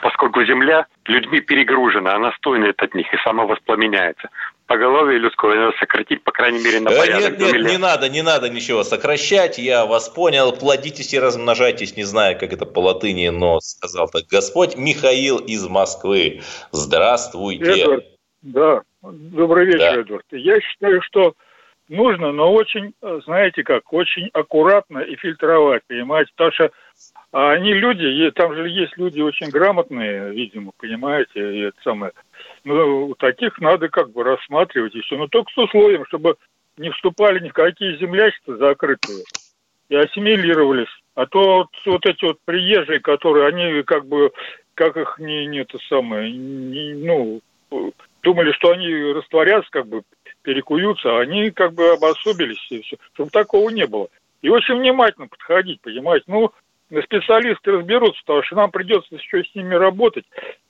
[0.00, 4.28] поскольку Земля людьми перегружена, она стойнет от них и самовоспламеняется
[4.68, 7.38] поголовье людского надо сократить, по крайней мере, на э, порядок.
[7.38, 10.52] Нет, нет, не надо, не надо ничего сокращать, я вас понял.
[10.52, 14.76] Плодитесь и размножайтесь, не знаю, как это по латыни, но сказал так Господь.
[14.76, 17.82] Михаил из Москвы, здравствуйте.
[17.82, 18.04] Эдвард,
[18.42, 20.00] да, добрый вечер, да.
[20.00, 20.26] Эдвард.
[20.30, 21.32] Я считаю, что
[21.88, 22.92] нужно, но очень,
[23.24, 26.70] знаете как, очень аккуратно и фильтровать, понимаете, потому что
[27.32, 32.12] они люди, там же есть люди очень грамотные, видимо, понимаете, и это самое,
[32.64, 36.36] ну, таких надо как бы рассматривать еще, но только с условием, чтобы
[36.76, 39.24] не вступали ни в какие землячества закрытые
[39.88, 40.88] и ассимилировались.
[41.14, 44.30] А то вот, вот эти вот приезжие, которые, они как бы,
[44.74, 47.40] как их не, не это самое, не, ну,
[48.22, 50.02] думали, что они растворятся, как бы
[50.42, 52.96] перекуются, а они как бы обособились и все.
[53.14, 54.08] Чтобы такого не было.
[54.42, 56.24] И очень внимательно подходить, понимаете.
[56.28, 56.52] Ну,
[57.04, 60.24] специалисты разберутся, потому что нам придется еще с ними работать,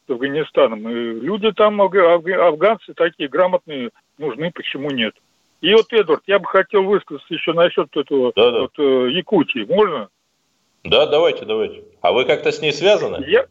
[0.06, 0.88] с Афганистаном.
[0.88, 5.14] И люди там, афганцы такие грамотные, нужны, почему нет.
[5.60, 8.60] И вот, Эдвард, я бы хотел высказаться еще насчет этого да, да.
[8.60, 9.66] Вот, э, Якутии.
[9.68, 10.08] Можно?
[10.84, 11.82] Да, давайте, давайте.
[12.00, 13.24] А вы как-то с ней связаны?
[13.26, 13.46] Я...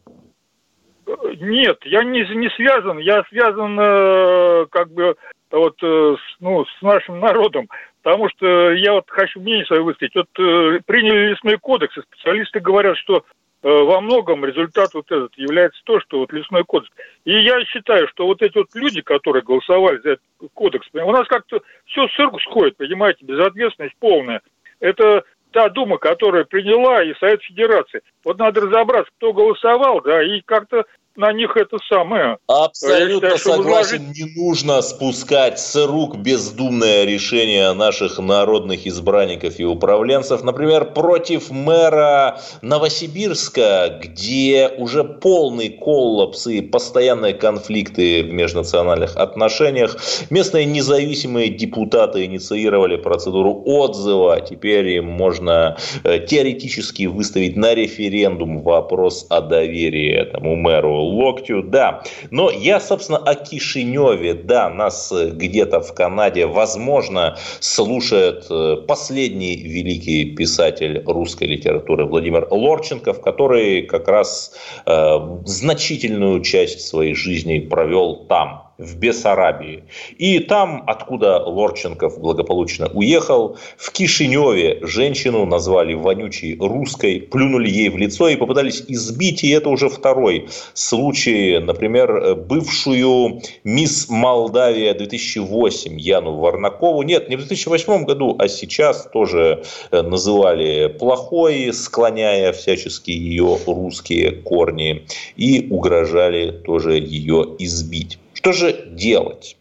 [1.06, 2.98] Э, нет, я не, не связан.
[2.98, 5.16] Я связан э, как бы
[5.56, 7.68] вот э, ну, с нашим народом.
[8.02, 10.14] Потому что я вот хочу мнение свое высказать.
[10.14, 13.24] Вот э, приняли лесной кодекс, и специалисты говорят, что
[13.62, 16.90] э, во многом результат вот этот является то, что вот лесной кодекс.
[17.24, 21.26] И я считаю, что вот эти вот люди, которые голосовали за этот кодекс, у нас
[21.28, 24.40] как-то все с рук сходит, понимаете, безответственность полная.
[24.80, 28.02] Это та Дума, которая приняла, и Совет Федерации.
[28.24, 30.84] Вот надо разобраться, кто голосовал, да, и как-то
[31.18, 32.38] на них это самое.
[32.46, 34.16] Абсолютно считаю, согласен, вложить...
[34.16, 40.44] не нужно спускать с рук бездумное решение наших народных избранников и управленцев.
[40.44, 49.96] Например, против мэра Новосибирска, где уже полный коллапс и постоянные конфликты в межнациональных отношениях.
[50.30, 54.40] Местные независимые депутаты инициировали процедуру отзыва.
[54.40, 62.02] Теперь им можно э, теоретически выставить на референдум вопрос о доверии этому мэру локтю, да.
[62.30, 69.56] Но я, собственно, о Кишиневе, да, нас э, где-то в Канаде, возможно, слушает э, последний
[69.56, 74.52] великий писатель русской литературы Владимир Лорченков, который как раз
[74.86, 79.82] э, значительную часть своей жизни провел там, в Бессарабии.
[80.18, 87.96] И там, откуда Лорченков благополучно уехал, в Кишиневе женщину назвали вонючей русской, плюнули ей в
[87.96, 89.42] лицо и попытались избить.
[89.42, 91.58] И это уже второй случай.
[91.58, 97.02] Например, бывшую мисс Молдавия 2008 Яну Варнакову.
[97.02, 105.04] Нет, не в 2008 году, а сейчас тоже называли плохой, склоняя всячески ее русские корни.
[105.36, 108.18] И угрожали тоже ее избить.
[108.38, 109.56] Что же делать?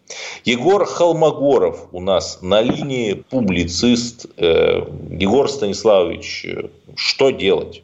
[0.46, 4.28] Егор Холмогоров у нас на линии, публицист.
[4.38, 6.46] Э, Егор Станиславович,
[6.96, 7.82] что делать?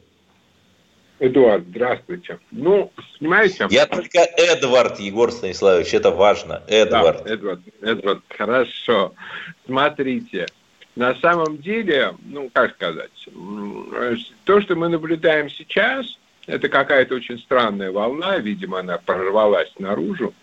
[1.17, 2.37] Эдуард, здравствуйте.
[2.51, 3.65] Ну, понимаете...
[3.71, 6.61] Я только Эдвард, Егор Станиславович, это важно.
[6.67, 7.23] Эдвард.
[7.23, 9.15] Да, Эдвард, Эдвард, хорошо.
[9.65, 10.45] Смотрите,
[10.95, 13.27] на самом деле, ну, как сказать,
[14.43, 16.05] то, что мы наблюдаем сейчас,
[16.45, 20.35] это какая-то очень странная волна, видимо, она прорвалась наружу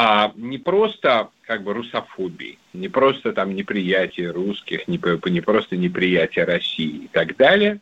[0.00, 6.44] а не просто как бы русофобии, не просто там неприятие русских, не, не просто неприятие
[6.44, 7.80] России и так далее,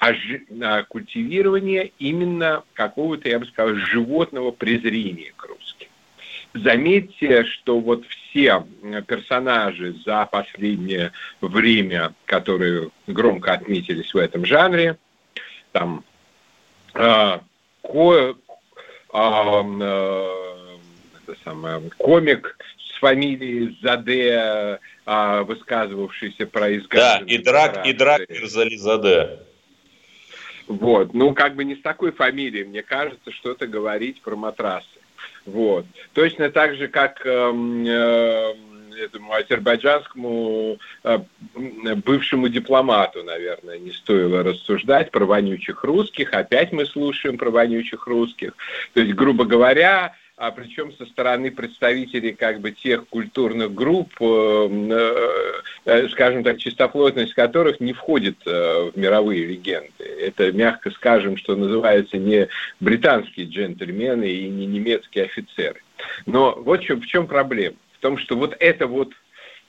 [0.00, 5.86] а, ж, а культивирование именно какого-то, я бы сказал, животного презрения к русским.
[6.52, 8.66] Заметьте, что вот все
[9.06, 14.98] персонажи за последнее время, которые громко отметились в этом жанре,
[15.70, 16.02] там
[16.94, 17.38] э,
[17.82, 18.34] ко, э,
[19.12, 20.61] э,
[21.32, 27.26] это самое, комик с фамилией Заде, а, высказывавшийся про изгнание.
[27.26, 29.40] Да, и Драк, и Драк Мирзали Заде.
[30.68, 34.86] Вот, ну как бы не с такой фамилией, мне кажется, что-то говорить про матрасы.
[35.44, 35.86] Вот.
[36.14, 38.54] Точно так же, как э,
[38.98, 41.18] этому азербайджанскому э,
[42.04, 46.32] бывшему дипломату, наверное, не стоило рассуждать про вонючих русских.
[46.32, 48.54] Опять мы слушаем про вонючих русских.
[48.94, 54.24] То есть, грубо говоря, а причем со стороны представителей как бы тех культурных групп, э,
[54.24, 55.52] э,
[55.84, 59.90] э, скажем так, чистоплотность которых не входит в мировые легенды.
[59.98, 62.48] Это, мягко скажем, что называется не
[62.80, 65.82] британские джентльмены и не немецкие офицеры.
[66.26, 67.76] Но вот в чем проблема?
[67.92, 69.12] В том, что вот это вот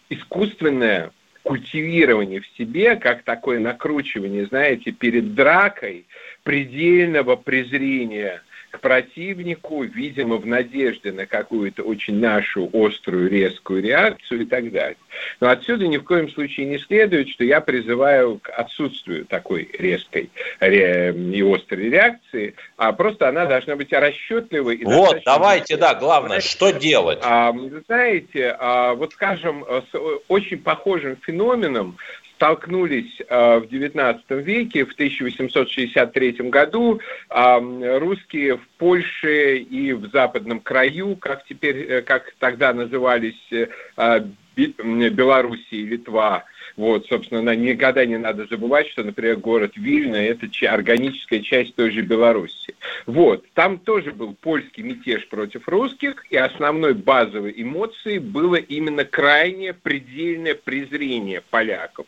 [0.09, 1.11] искусственное
[1.43, 6.05] культивирование в себе, как такое накручивание, знаете, перед дракой
[6.43, 8.41] предельного презрения–
[8.73, 14.97] к противнику, видимо, в надежде на какую-то очень нашу острую, резкую реакцию и так далее.
[15.39, 20.31] Но отсюда ни в коем случае не следует, что я призываю к отсутствию такой резкой
[20.59, 24.77] и острой реакции, а просто она должна быть расчетливой.
[24.77, 27.19] И вот, давайте, да, главное, что делать?
[27.21, 27.53] А,
[27.85, 29.95] знаете, а, вот скажем, с
[30.27, 31.97] очень похожим феноменом
[32.43, 40.59] столкнулись э, в XIX веке, в 1863 году, э, русские в Польше и в западном
[40.59, 43.39] краю, как теперь, э, как тогда назывались
[44.57, 46.43] Белоруссия и Литва.
[46.75, 52.01] Вот, собственно, никогда не надо забывать, что, например, город Вильна– это органическая часть той же
[52.01, 52.75] Белоруссии.
[53.05, 59.73] Вот, там тоже был польский мятеж против русских, и основной базовой эмоцией было именно крайнее
[59.73, 62.05] предельное презрение поляков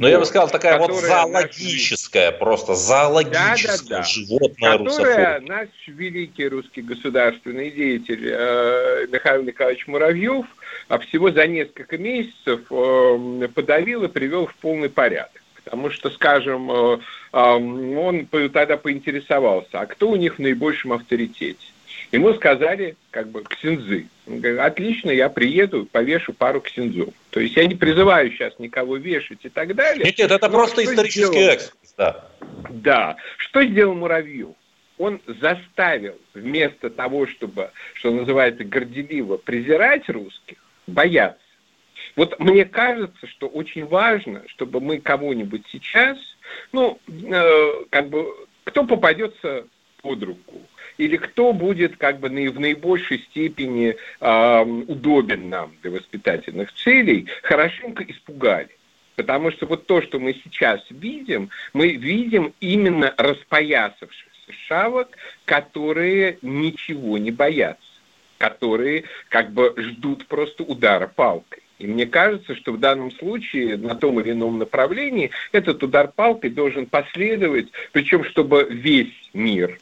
[0.00, 2.38] Но вот, я бы сказал, такая вот зоологическая, наш...
[2.38, 4.02] просто зоологическая да, да, да.
[4.04, 10.46] животная Которая наш великий русский государственный деятель э, Михаил Николаевич Муравьев
[10.88, 15.42] а всего за несколько месяцев э, подавил и привел в полный порядок.
[15.64, 16.98] Потому что, скажем, э,
[17.32, 21.66] э, он тогда поинтересовался, а кто у них в наибольшем авторитете?
[22.12, 24.06] Ему сказали, как бы, ксензы.
[24.26, 27.12] Он говорит, отлично, я приеду, повешу пару ксензов.
[27.30, 30.04] То есть я не призываю сейчас никого вешать и так далее.
[30.04, 32.24] Нет, нет это просто исторический экскурс, да.
[32.70, 33.16] Да.
[33.38, 34.50] Что сделал Муравьев?
[34.98, 41.40] Он заставил вместо того, чтобы, что называется, горделиво презирать русских, бояться.
[42.14, 46.16] Вот мне кажется, что очень важно, чтобы мы кого-нибудь сейчас,
[46.72, 48.26] ну, э, как бы,
[48.64, 49.66] кто попадется
[50.06, 50.60] под руку,
[50.98, 58.04] или кто будет как бы в наибольшей степени э, удобен нам для воспитательных целей, хорошенько
[58.04, 58.70] испугали.
[59.16, 65.08] Потому что вот то, что мы сейчас видим, мы видим именно распоясавшихся шавок,
[65.44, 67.82] которые ничего не боятся,
[68.38, 71.62] которые как бы ждут просто удара палкой.
[71.78, 76.50] И мне кажется, что в данном случае на том или ином направлении этот удар палкой
[76.50, 79.78] должен последовать, причем чтобы весь мир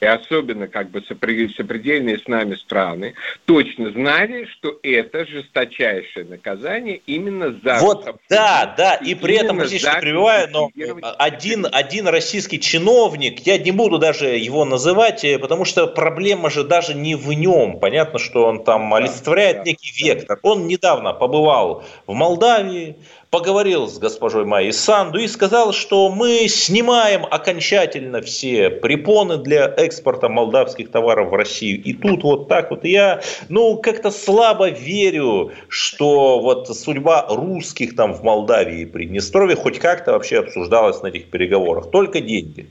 [0.00, 7.58] и особенно как бы сопредельные с нами страны, точно знали, что это жесточайшее наказание именно
[7.64, 7.78] за...
[7.80, 10.70] Вот, да, да, и при этом, простите, что перебиваю, но
[11.18, 16.64] один, один российский чиновник, я не буду даже его называть, э, потому что проблема же
[16.64, 17.78] даже не в нем.
[17.78, 20.38] Понятно, что он там олицетворяет да, некий да, вектор.
[20.42, 22.96] Он недавно побывал в Молдавии,
[23.34, 30.28] поговорил с госпожой Майей Санду и сказал, что мы снимаем окончательно все препоны для экспорта
[30.28, 31.82] молдавских товаров в Россию.
[31.82, 38.14] И тут вот так вот я, ну, как-то слабо верю, что вот судьба русских там
[38.14, 41.90] в Молдавии и Приднестровье хоть как-то вообще обсуждалась на этих переговорах.
[41.90, 42.68] Только деньги.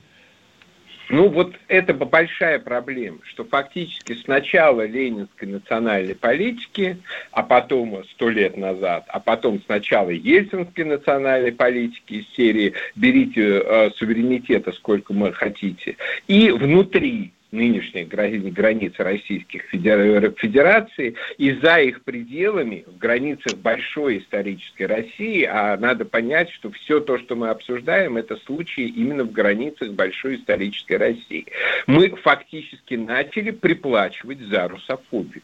[1.09, 6.97] Ну вот это большая проблема, что фактически сначала ленинской национальной политики,
[7.31, 13.89] а потом сто лет назад, а потом сначала ельцинской национальной политики из серии «берите э,
[13.95, 22.97] суверенитета сколько мы хотите», и внутри нынешних границ Российских Федераций и за их пределами, в
[22.97, 28.87] границах большой исторической России, а надо понять, что все то, что мы обсуждаем, это случаи
[28.87, 31.45] именно в границах большой исторической России.
[31.87, 35.43] Мы фактически начали приплачивать за русофобию.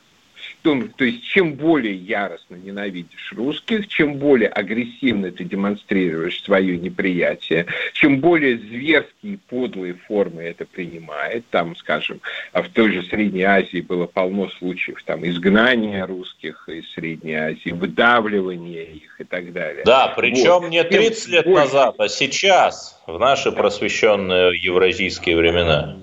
[0.61, 7.65] То, то есть, чем более яростно ненавидишь русских, чем более агрессивно ты демонстрируешь свое неприятие,
[7.93, 12.19] чем более зверские подлые формы это принимает, там, скажем,
[12.53, 18.83] в той же Средней Азии было полно случаев там, изгнания русских из Средней Азии, выдавливания
[18.83, 19.83] их и так далее.
[19.85, 20.69] Да, причем вот.
[20.69, 21.63] не 30 лет больше...
[21.63, 25.95] назад, а сейчас, в наши просвещенные евразийские времена.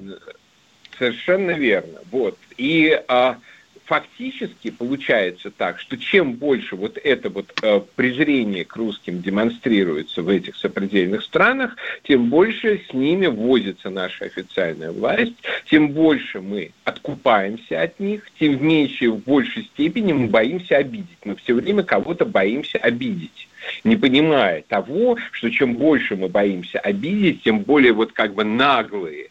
[0.99, 2.01] Совершенно верно.
[2.11, 2.39] Вот.
[2.57, 3.37] И а,
[3.87, 10.29] фактически получается так, что чем больше вот это вот э, презрение к русским демонстрируется в
[10.29, 15.35] этих сопредельных странах, тем больше с ними возится наша официальная власть,
[15.71, 21.19] тем больше мы откупаемся от них, тем в меньшей, в большей степени мы боимся обидеть.
[21.25, 23.49] Мы все время кого-то боимся обидеть
[23.85, 29.31] не понимая того, что чем больше мы боимся обидеть, тем более вот как бы наглые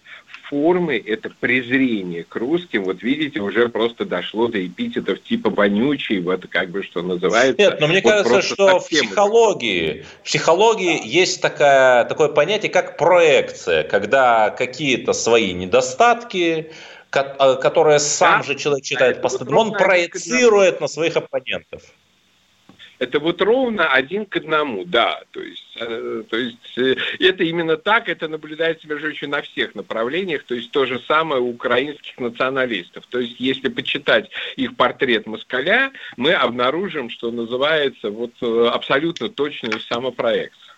[0.49, 2.83] формы это презрение к русским.
[2.83, 7.61] Вот видите, уже просто дошло до эпитетов типа вонючий, вот как бы что называется.
[7.61, 12.97] Нет, но мне вот кажется, что в психологии, в психологии есть такая, такое понятие, как
[12.97, 16.71] проекция, когда какие-то свои недостатки,
[17.11, 18.47] э, которые сам да?
[18.47, 21.81] же человек читает по он проецирует на своих оппонентов.
[22.97, 25.21] Это вот ровно один к одному, да.
[25.31, 29.75] То есть, э, то есть э, это именно так, это наблюдается, между прочим, на всех
[29.75, 30.43] направлениях.
[30.43, 33.05] То есть то же самое у украинских националистов.
[33.07, 39.79] То есть если почитать их портрет москаля, мы обнаружим, что называется вот э, абсолютно точную
[39.81, 40.73] самопроекцию.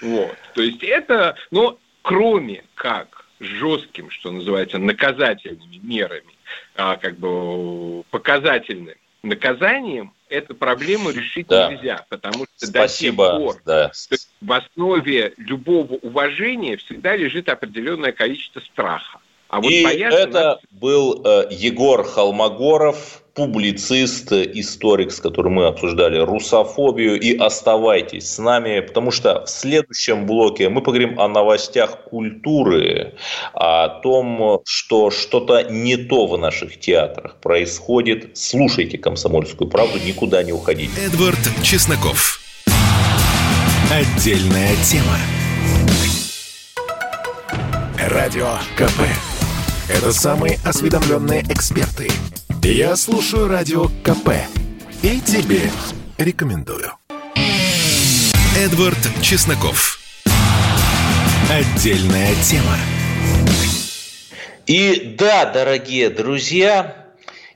[0.00, 0.36] Вот.
[0.54, 6.34] То есть это, ну, кроме как жестким, что называется, наказательными мерами,
[6.76, 11.72] а, как бы показательным наказанием, эту проблему решить да.
[11.72, 13.24] нельзя, потому что Спасибо.
[13.24, 13.92] до сих пор да.
[14.40, 19.18] в основе любого уважения всегда лежит определенное количество страха.
[19.48, 20.58] А вот И это нас...
[20.70, 27.20] был э, Егор Холмогоров, публицист, историк, с которым мы обсуждали русофобию.
[27.20, 33.14] И оставайтесь с нами, потому что в следующем блоке мы поговорим о новостях культуры,
[33.52, 38.36] о том, что что-то не то в наших театрах происходит.
[38.36, 40.92] Слушайте «Комсомольскую правду», никуда не уходите.
[41.04, 42.40] Эдвард Чесноков.
[43.90, 45.18] Отдельная тема.
[47.98, 49.00] Радио КП.
[49.88, 52.08] Это самые осведомленные эксперты.
[52.66, 54.30] Я слушаю Радио КП.
[55.02, 55.60] И тебе
[56.16, 56.92] рекомендую.
[58.56, 59.98] Эдвард Чесноков.
[61.50, 62.78] Отдельная тема.
[64.66, 67.04] И да, дорогие друзья,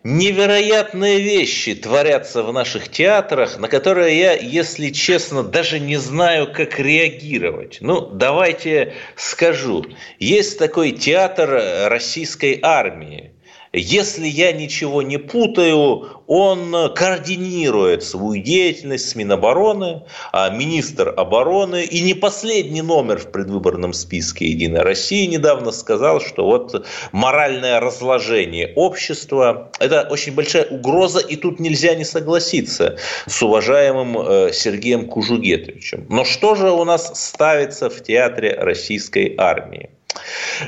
[0.04, 6.78] Невероятные вещи творятся в наших театрах, на которые я, если честно, даже не знаю, как
[6.78, 7.78] реагировать.
[7.80, 9.84] Ну, давайте скажу.
[10.20, 13.32] Есть такой театр российской армии.
[13.72, 20.02] Если я ничего не путаю, он координирует свою деятельность с Минобороны,
[20.32, 26.44] а министр обороны и не последний номер в предвыборном списке «Единой России» недавно сказал, что
[26.44, 32.96] вот моральное разложение общества– это очень большая угроза, и тут нельзя не согласиться
[33.26, 36.06] с уважаемым э, Сергеем Кужугетовичем.
[36.08, 39.90] Но что же у нас ставится в театре российской армии?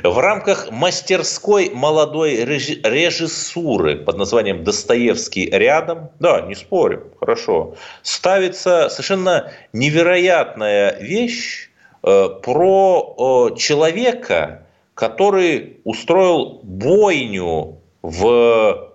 [0.02, 9.52] В рамках мастерской молодой режиссуры под названием «Достоевский рядом», да, не спорим, хорошо, ставится совершенно
[9.72, 11.70] невероятная вещь
[12.02, 18.92] э, про человека, который устроил бойню в,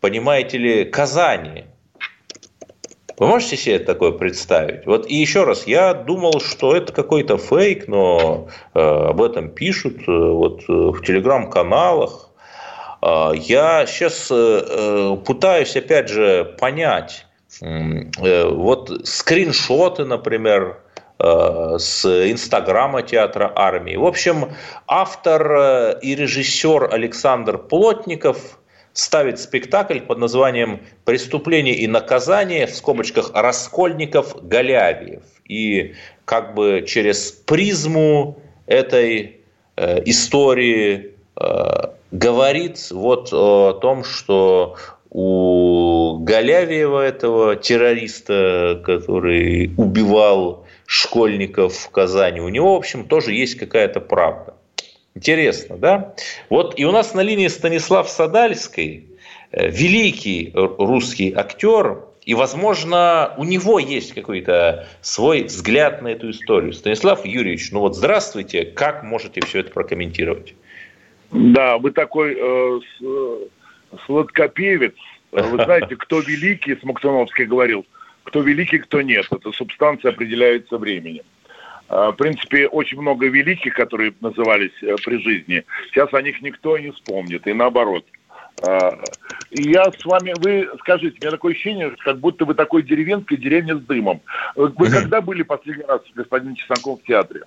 [0.00, 1.66] понимаете ли, Казани–
[3.22, 4.84] вы можете себе такое представить?
[4.84, 9.98] Вот и еще раз, я думал, что это какой-то фейк, но э, об этом пишут
[10.08, 12.30] э, вот э, в телеграм-каналах.
[13.00, 17.26] Э, я сейчас э, э, пытаюсь, опять же, понять.
[17.60, 20.80] Э, вот скриншоты, например,
[21.20, 23.94] э, с Инстаграма театра армии.
[23.94, 24.48] В общем,
[24.88, 28.58] автор и режиссер Александр Плотников–
[28.92, 35.22] ставит спектакль под названием «Преступление и наказание» в скобочках «Раскольников Голявиев».
[35.48, 39.40] И как бы через призму этой
[39.76, 44.76] э, истории э, говорит вот о том, что
[45.10, 53.56] у Голявиева, этого террориста, который убивал школьников в Казани, у него, в общем, тоже есть
[53.56, 54.54] какая-то правда.
[55.14, 56.14] Интересно, да?
[56.48, 59.06] Вот и у нас на линии Станислав Садальский,
[59.50, 66.72] э, великий русский актер, и, возможно, у него есть какой-то свой взгляд на эту историю.
[66.72, 70.54] Станислав Юрьевич, ну вот здравствуйте, как можете все это прокомментировать?
[71.32, 73.36] Да, вы такой э, э
[74.06, 74.94] сладкопевец.
[75.32, 77.84] Вы знаете, кто великий, Смоктуновский говорил,
[78.24, 79.26] кто великий, кто нет.
[79.30, 81.24] Эта субстанция определяется временем.
[81.88, 85.64] А, в принципе, очень много великих, которые назывались э, при жизни.
[85.90, 88.04] Сейчас о них никто не вспомнит, и наоборот.
[88.62, 88.98] А,
[89.50, 93.36] и я с вами, вы скажите, у меня такое ощущение, как будто вы такой деревенской
[93.36, 94.20] деревне с дымом.
[94.54, 97.42] Вы когда были последний раз, господин Чесноков, в театре?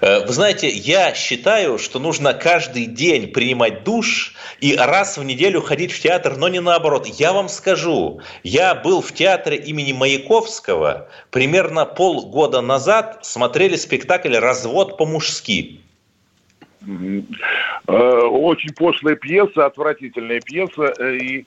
[0.00, 5.60] Э, вы знаете, я считаю, что нужно каждый день принимать душ и раз в неделю
[5.60, 7.06] ходить в театр, но не наоборот.
[7.06, 14.98] Я вам скажу, я был в театре имени Маяковского примерно полгода назад, смотрели спектакль «Развод
[14.98, 15.80] по-мужски».
[16.86, 21.46] Э, очень пошлая пьеса, отвратительная пьеса, э, и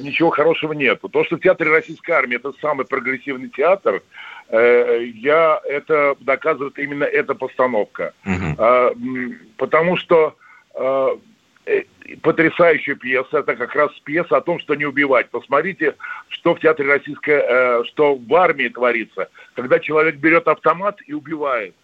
[0.00, 1.00] ничего хорошего нет.
[1.12, 4.02] То, что в театре Российской Армии это самый прогрессивный театр–
[4.50, 8.12] я это доказывает именно эта постановка.
[8.24, 9.36] Угу.
[9.56, 10.36] Потому что
[10.74, 11.18] а,
[11.66, 11.84] э,
[12.22, 15.30] потрясающая пьеса, это как раз пьеса о том, что не убивать.
[15.30, 15.94] Посмотрите,
[16.28, 21.74] что в театре российской, э, что в армии творится, когда человек берет автомат и убивает.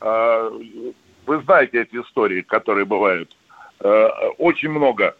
[0.00, 0.50] А,
[1.26, 3.36] вы знаете эти истории, которые бывают.
[4.38, 5.16] Очень много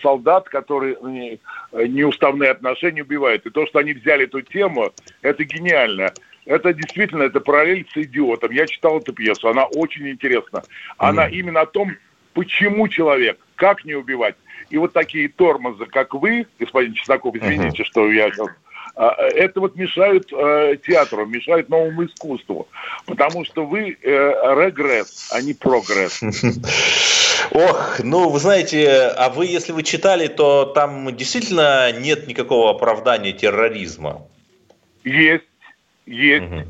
[0.00, 1.38] солдат, которые
[1.72, 3.46] неуставные отношения убивают.
[3.46, 4.92] И то, что они взяли эту тему,
[5.22, 6.12] это гениально.
[6.44, 8.52] Это действительно, это параллель с идиотом.
[8.52, 10.62] Я читал эту пьесу, она очень интересна.
[10.96, 11.32] Она mm.
[11.32, 11.90] именно о том,
[12.34, 14.36] почему человек, как не убивать.
[14.70, 17.86] И вот такие тормозы, как вы, господин Чесноков, извините, uh-huh.
[17.86, 18.30] что я
[18.96, 22.68] а, это вот мешают э, театру, мешают новому искусству.
[23.04, 26.20] Потому что вы э, регресс, а не прогресс.
[27.52, 33.32] Ох, ну вы знаете, а вы, если вы читали, то там действительно нет никакого оправдания
[33.32, 34.26] терроризма.
[35.04, 35.44] Есть,
[36.06, 36.44] есть.
[36.44, 36.64] Угу.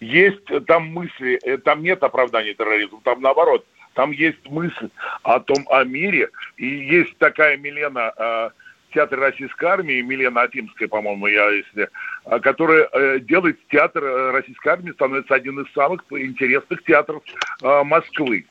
[0.00, 4.88] Есть там мысли, э, там нет оправдания терроризму, там наоборот, там есть мысль
[5.22, 6.30] о том, о мире.
[6.56, 8.50] И есть такая Милена, э,
[8.94, 11.88] театр российской армии, Милена Атимская, по-моему, я если,
[12.24, 17.22] э, которая э, делает театр э, российской армии, становится один из самых интересных театров
[17.62, 18.46] э, Москвы.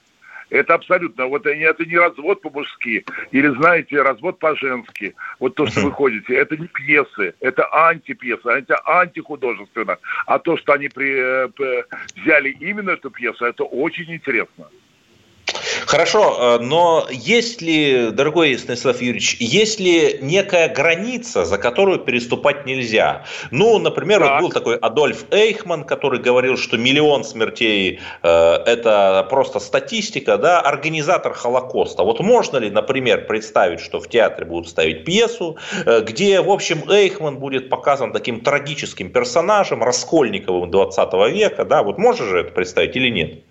[0.50, 5.16] Это абсолютно, вот это не развод по-мужски, или, знаете, развод по-женски.
[5.40, 9.98] Вот то, что вы ходите, это не пьесы, это антипьесы, это антихудожественно.
[10.26, 11.84] А то, что они при, э,
[12.16, 14.70] взяли именно эту пьесу, это очень интересно.
[15.86, 22.66] Хорошо, э, но есть ли, дорогой Станислав Юрьевич, есть ли некая граница, за которую переступать
[22.66, 23.26] нельзя?
[23.52, 24.32] Ну, например, так.
[24.32, 30.62] вот был такой Адольф Эйхман, который говорил, что миллион смертей э, это просто статистика, да,
[30.62, 32.04] организатор Холокоста.
[32.04, 36.84] Вот можно ли, например, представить, что в театре будут ставить пьесу, э, где, в общем,
[36.90, 42.96] Эйхман будет показан таким трагическим персонажем, Раскольниковым 20 века, да, вот можно же это представить
[42.96, 43.44] или нет?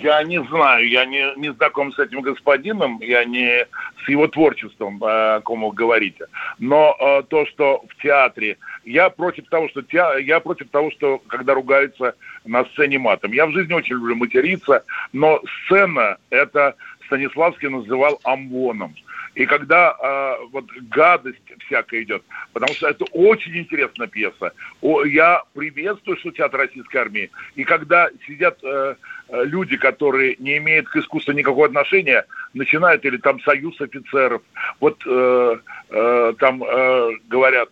[0.00, 3.66] Я не знаю, я не, не знаком с этим господином, я не
[4.04, 6.26] с его творчеством, о ком вы говорите.
[6.60, 11.18] Но э, то, что в театре, я против того, что те, я против того, что
[11.26, 12.14] когда ругаются
[12.44, 13.32] на сцене матом.
[13.32, 16.76] Я в жизни очень люблю материться, но сцена это
[17.06, 18.94] Станиславский называл амвоном.
[19.38, 24.52] И когда э, вот гадость всякая идет, потому что это очень интересная пьеса.
[24.80, 27.30] О, я приветствую, что театр российской армии.
[27.54, 28.96] И когда сидят э,
[29.28, 34.42] э, люди, которые не имеют к искусству никакого отношения, начинают или там союз офицеров,
[34.80, 35.56] вот э,
[35.90, 37.68] э, там э, говорят,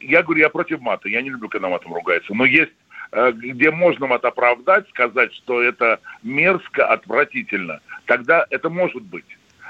[0.00, 2.72] я говорю, я против мата, я не люблю, когда матом ругается, но есть
[3.12, 9.24] э, где можно мат оправдать, сказать, что это мерзко, отвратительно, тогда это может быть.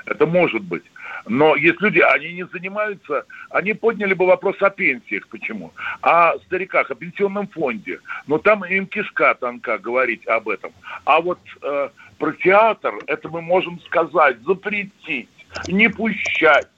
[0.09, 0.85] Это может быть.
[1.27, 5.73] Но есть люди, они не занимаются, они подняли бы вопрос о пенсиях, почему?
[6.01, 8.01] О стариках, о пенсионном фонде.
[8.27, 10.73] Но там им кишка тонка говорить об этом.
[11.05, 11.89] А вот э,
[12.19, 15.29] про театр, это мы можем сказать, запретить,
[15.67, 16.69] не пущать.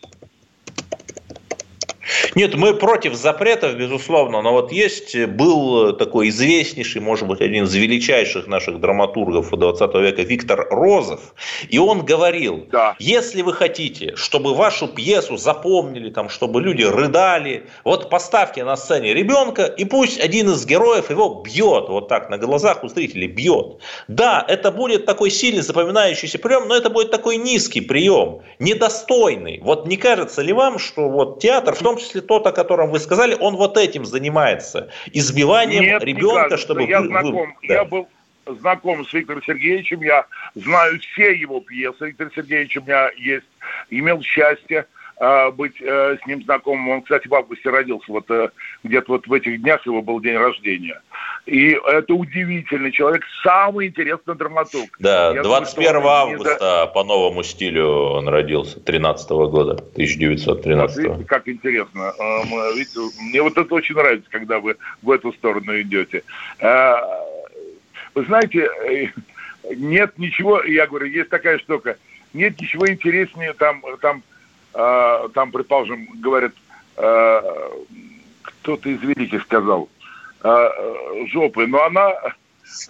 [2.35, 7.65] Нет, мы против запретов, безусловно, но вот есть, э, был такой известнейший, может быть, один
[7.65, 11.35] из величайших наших драматургов 20 века Виктор Розов,
[11.69, 12.95] и он говорил, да.
[12.99, 19.13] если вы хотите, чтобы вашу пьесу запомнили, там, чтобы люди рыдали, вот поставьте на сцене
[19.13, 23.79] ребенка, и пусть один из героев его бьет, вот так на глазах у зрителей бьет.
[24.07, 29.61] Да, это будет такой сильный запоминающийся прием, но это будет такой низкий прием, недостойный.
[29.63, 32.99] Вот не кажется ли вам, что вот театр, в том числе тот, о котором вы
[32.99, 34.91] сказали, он вот этим занимается.
[35.13, 36.85] Избиванием Нет, ребенка, чтобы...
[36.85, 37.75] Я знаком, да.
[37.75, 38.09] я был
[38.47, 42.07] знаком с Виктором Сергеевичем, я знаю все его пьесы.
[42.07, 43.47] Виктор Сергеевич у меня есть,
[43.91, 44.87] имел счастье
[45.51, 46.89] быть э, с ним знакомым.
[46.89, 48.49] Он, кстати, в августе родился, вот э,
[48.85, 51.01] где-то вот в этих днях его был день рождения.
[51.47, 54.97] И это удивительный человек, самый интересный драматург.
[54.99, 56.87] Да, Я 21 думаю, августа да...
[56.87, 61.09] по новому стилю он родился, 13 -го года, 1913 -го.
[61.09, 62.15] Вот видите, как интересно.
[62.19, 62.43] А,
[62.75, 66.23] видите, мне вот это очень нравится, когда вы в эту сторону идете.
[66.61, 66.99] А,
[68.15, 69.07] вы знаете, э,
[69.75, 71.97] нет ничего, я говорю, есть такая штука,
[72.33, 74.23] нет ничего интереснее, там, там,
[74.75, 76.53] а, там предположим, говорят,
[78.43, 79.89] кто-то из великих сказал–
[80.43, 80.73] а,
[81.27, 82.13] жопы, но она...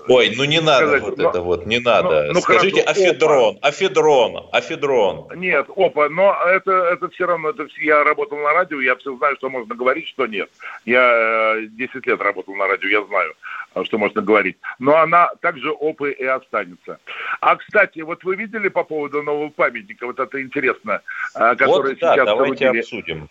[0.09, 2.27] Ой, ну не надо сказать, вот но, это вот, не надо.
[2.27, 3.69] Ну, ну, Скажите хорошо, афедрон, опа.
[3.69, 5.29] афедрон, афедрон.
[5.37, 9.37] Нет, опа, но это, это все равно, это, я работал на радио, я все знаю,
[9.37, 10.51] что можно говорить, что нет.
[10.85, 13.35] Я 10 э, лет работал на радио, я знаю,
[13.75, 14.57] э, что можно говорить.
[14.79, 16.99] Но она также опы и останется.
[17.41, 21.01] А, кстати, вот вы видели по поводу нового памятника, вот это интересно,
[21.35, 23.29] э, который вот, да, сейчас давайте обсудим.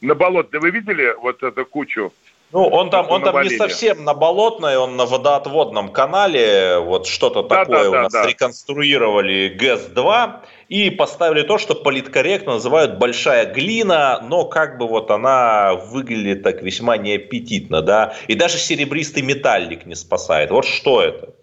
[0.00, 2.12] На Болотной вы видели вот эту кучу?
[2.52, 7.42] Ну, он там, он там не совсем на болотной, он на водоотводном канале, вот что-то
[7.44, 8.26] да, такое да, у нас да.
[8.26, 15.74] реконструировали ГЭС-2 и поставили то, что политкорректно называют большая глина, но как бы вот она
[15.74, 20.50] выглядит так весьма неаппетитно, да, и даже серебристый металлик не спасает.
[20.50, 21.34] Вот что это?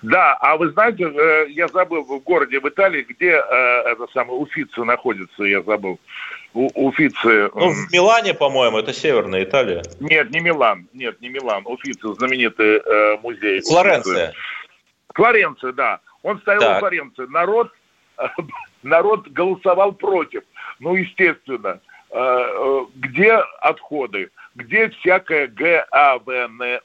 [0.00, 4.38] Да, а вы знаете, э, я забыл в городе в Италии, где э, это самое
[4.38, 5.98] Уфица находится, я забыл.
[6.54, 7.50] Уфицы.
[7.52, 9.82] Ну, в Милане, по-моему, это Северная Италия.
[9.98, 10.88] Нет, не Милан.
[10.92, 11.66] Нет, не Милан.
[11.66, 13.60] Уфицы, знаменитый э, музей.
[13.60, 14.28] Флоренция.
[14.28, 14.38] Уфицы.
[15.14, 16.00] Флоренция, да.
[16.22, 16.76] Он стоял так.
[16.76, 17.26] в Флоренции.
[17.26, 17.72] Народ,
[18.82, 20.44] народ голосовал против.
[20.78, 21.80] Ну, естественно.
[22.10, 24.30] Э, э, где отходы?
[24.54, 26.80] Где всякое ГАВНО?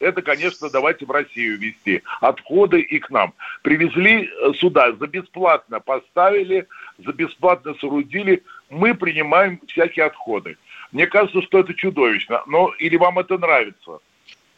[0.00, 2.02] это, конечно, давайте в Россию везти.
[2.20, 3.34] Отходы и к нам.
[3.62, 6.66] Привезли э, сюда, за бесплатно поставили,
[6.98, 8.44] за бесплатно соорудили.
[8.70, 10.56] Мы принимаем всякие отходы.
[10.92, 12.42] Мне кажется, что это чудовищно.
[12.46, 13.98] Но или вам это нравится?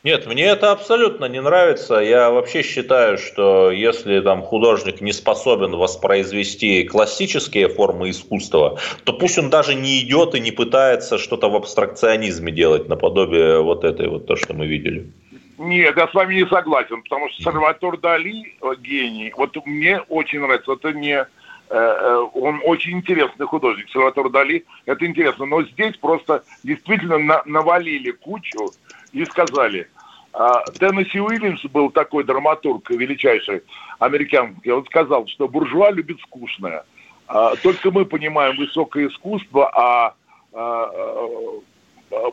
[0.03, 1.97] Нет, мне это абсолютно не нравится.
[1.97, 9.39] Я вообще считаю, что если там художник не способен воспроизвести классические формы искусства, то пусть
[9.39, 14.27] он даже не идет и не пытается что-то в абстракционизме делать наподобие вот этой вот
[14.27, 15.13] то, что мы видели.
[15.59, 19.35] Нет, я с вами не согласен, потому что Сальватор Дали гений.
[19.37, 20.73] Вот мне очень нравится.
[20.73, 21.27] Это не
[21.71, 25.47] он очень интересный художник, Сальватор Дали, это интересно.
[25.47, 28.73] Но здесь просто действительно на, навалили кучу
[29.13, 29.89] и сказали,
[30.33, 33.63] а, Теннесси Уильямс был такой драматург величайший
[33.99, 36.85] американский, он сказал, что буржуа любит скучное.
[37.27, 40.15] А, только мы понимаем высокое искусство, а,
[40.53, 40.91] а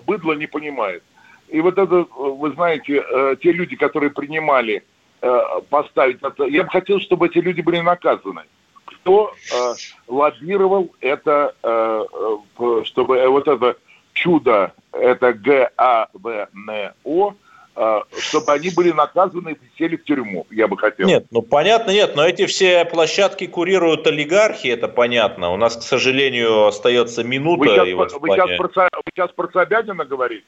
[0.05, 1.03] быдло не понимает.
[1.49, 4.83] И вот это, вы знаете, э, те люди, которые принимали
[5.21, 8.41] э, поставить это, я бы хотел, чтобы эти люди были наказаны.
[8.87, 9.73] Кто э,
[10.07, 11.53] лоббировал это,
[12.83, 13.75] чтобы вот это
[14.13, 17.33] чудо, это Г-А-В-Н-О,
[18.19, 21.07] чтобы они были наказаны и сели в тюрьму, я бы хотел.
[21.07, 25.51] Нет, ну понятно, нет, но эти все площадки курируют олигархи, это понятно.
[25.51, 27.59] У нас, к сожалению, остается минута.
[27.59, 30.47] Вы сейчас, вот вы сейчас, про, вы сейчас про Собянина говорите?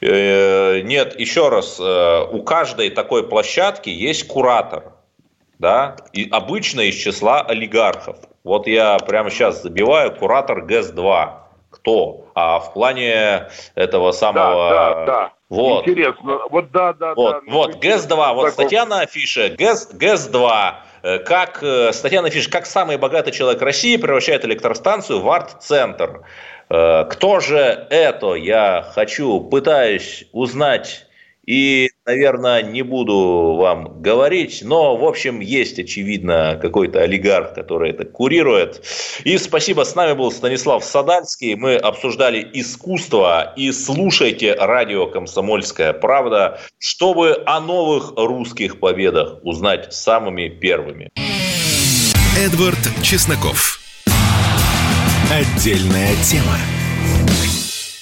[0.00, 4.94] Э, нет, еще раз, э, у каждой такой площадки есть куратор,
[5.60, 8.16] да, и обычно из числа олигархов.
[8.44, 11.32] Вот я прямо сейчас забиваю куратор ГЭС-2.
[11.70, 12.26] Кто?
[12.34, 14.70] А в плане этого самого...
[14.70, 15.32] Да, да, да.
[15.50, 15.86] Вот.
[15.86, 16.40] Интересно.
[16.48, 17.52] Вот да, да, вот, да.
[17.52, 18.34] Вот, ГЭС-2.
[18.34, 19.54] Вот статья на афише.
[19.56, 20.74] ГЭС, ГЭС-2
[21.24, 26.22] как статья на афише, как самый богатый человек России превращает электростанцию в арт-центр.
[26.68, 31.06] Э, кто же это, я хочу, пытаюсь узнать
[31.50, 38.04] и, наверное, не буду вам говорить, но, в общем, есть, очевидно, какой-то олигарх, который это
[38.04, 38.84] курирует.
[39.24, 41.56] И спасибо, с нами был Станислав Садальский.
[41.56, 43.52] Мы обсуждали искусство.
[43.56, 51.10] И слушайте радио «Комсомольская правда», чтобы о новых русских победах узнать самыми первыми.
[52.38, 53.80] Эдвард Чесноков.
[55.32, 56.58] Отдельная тема.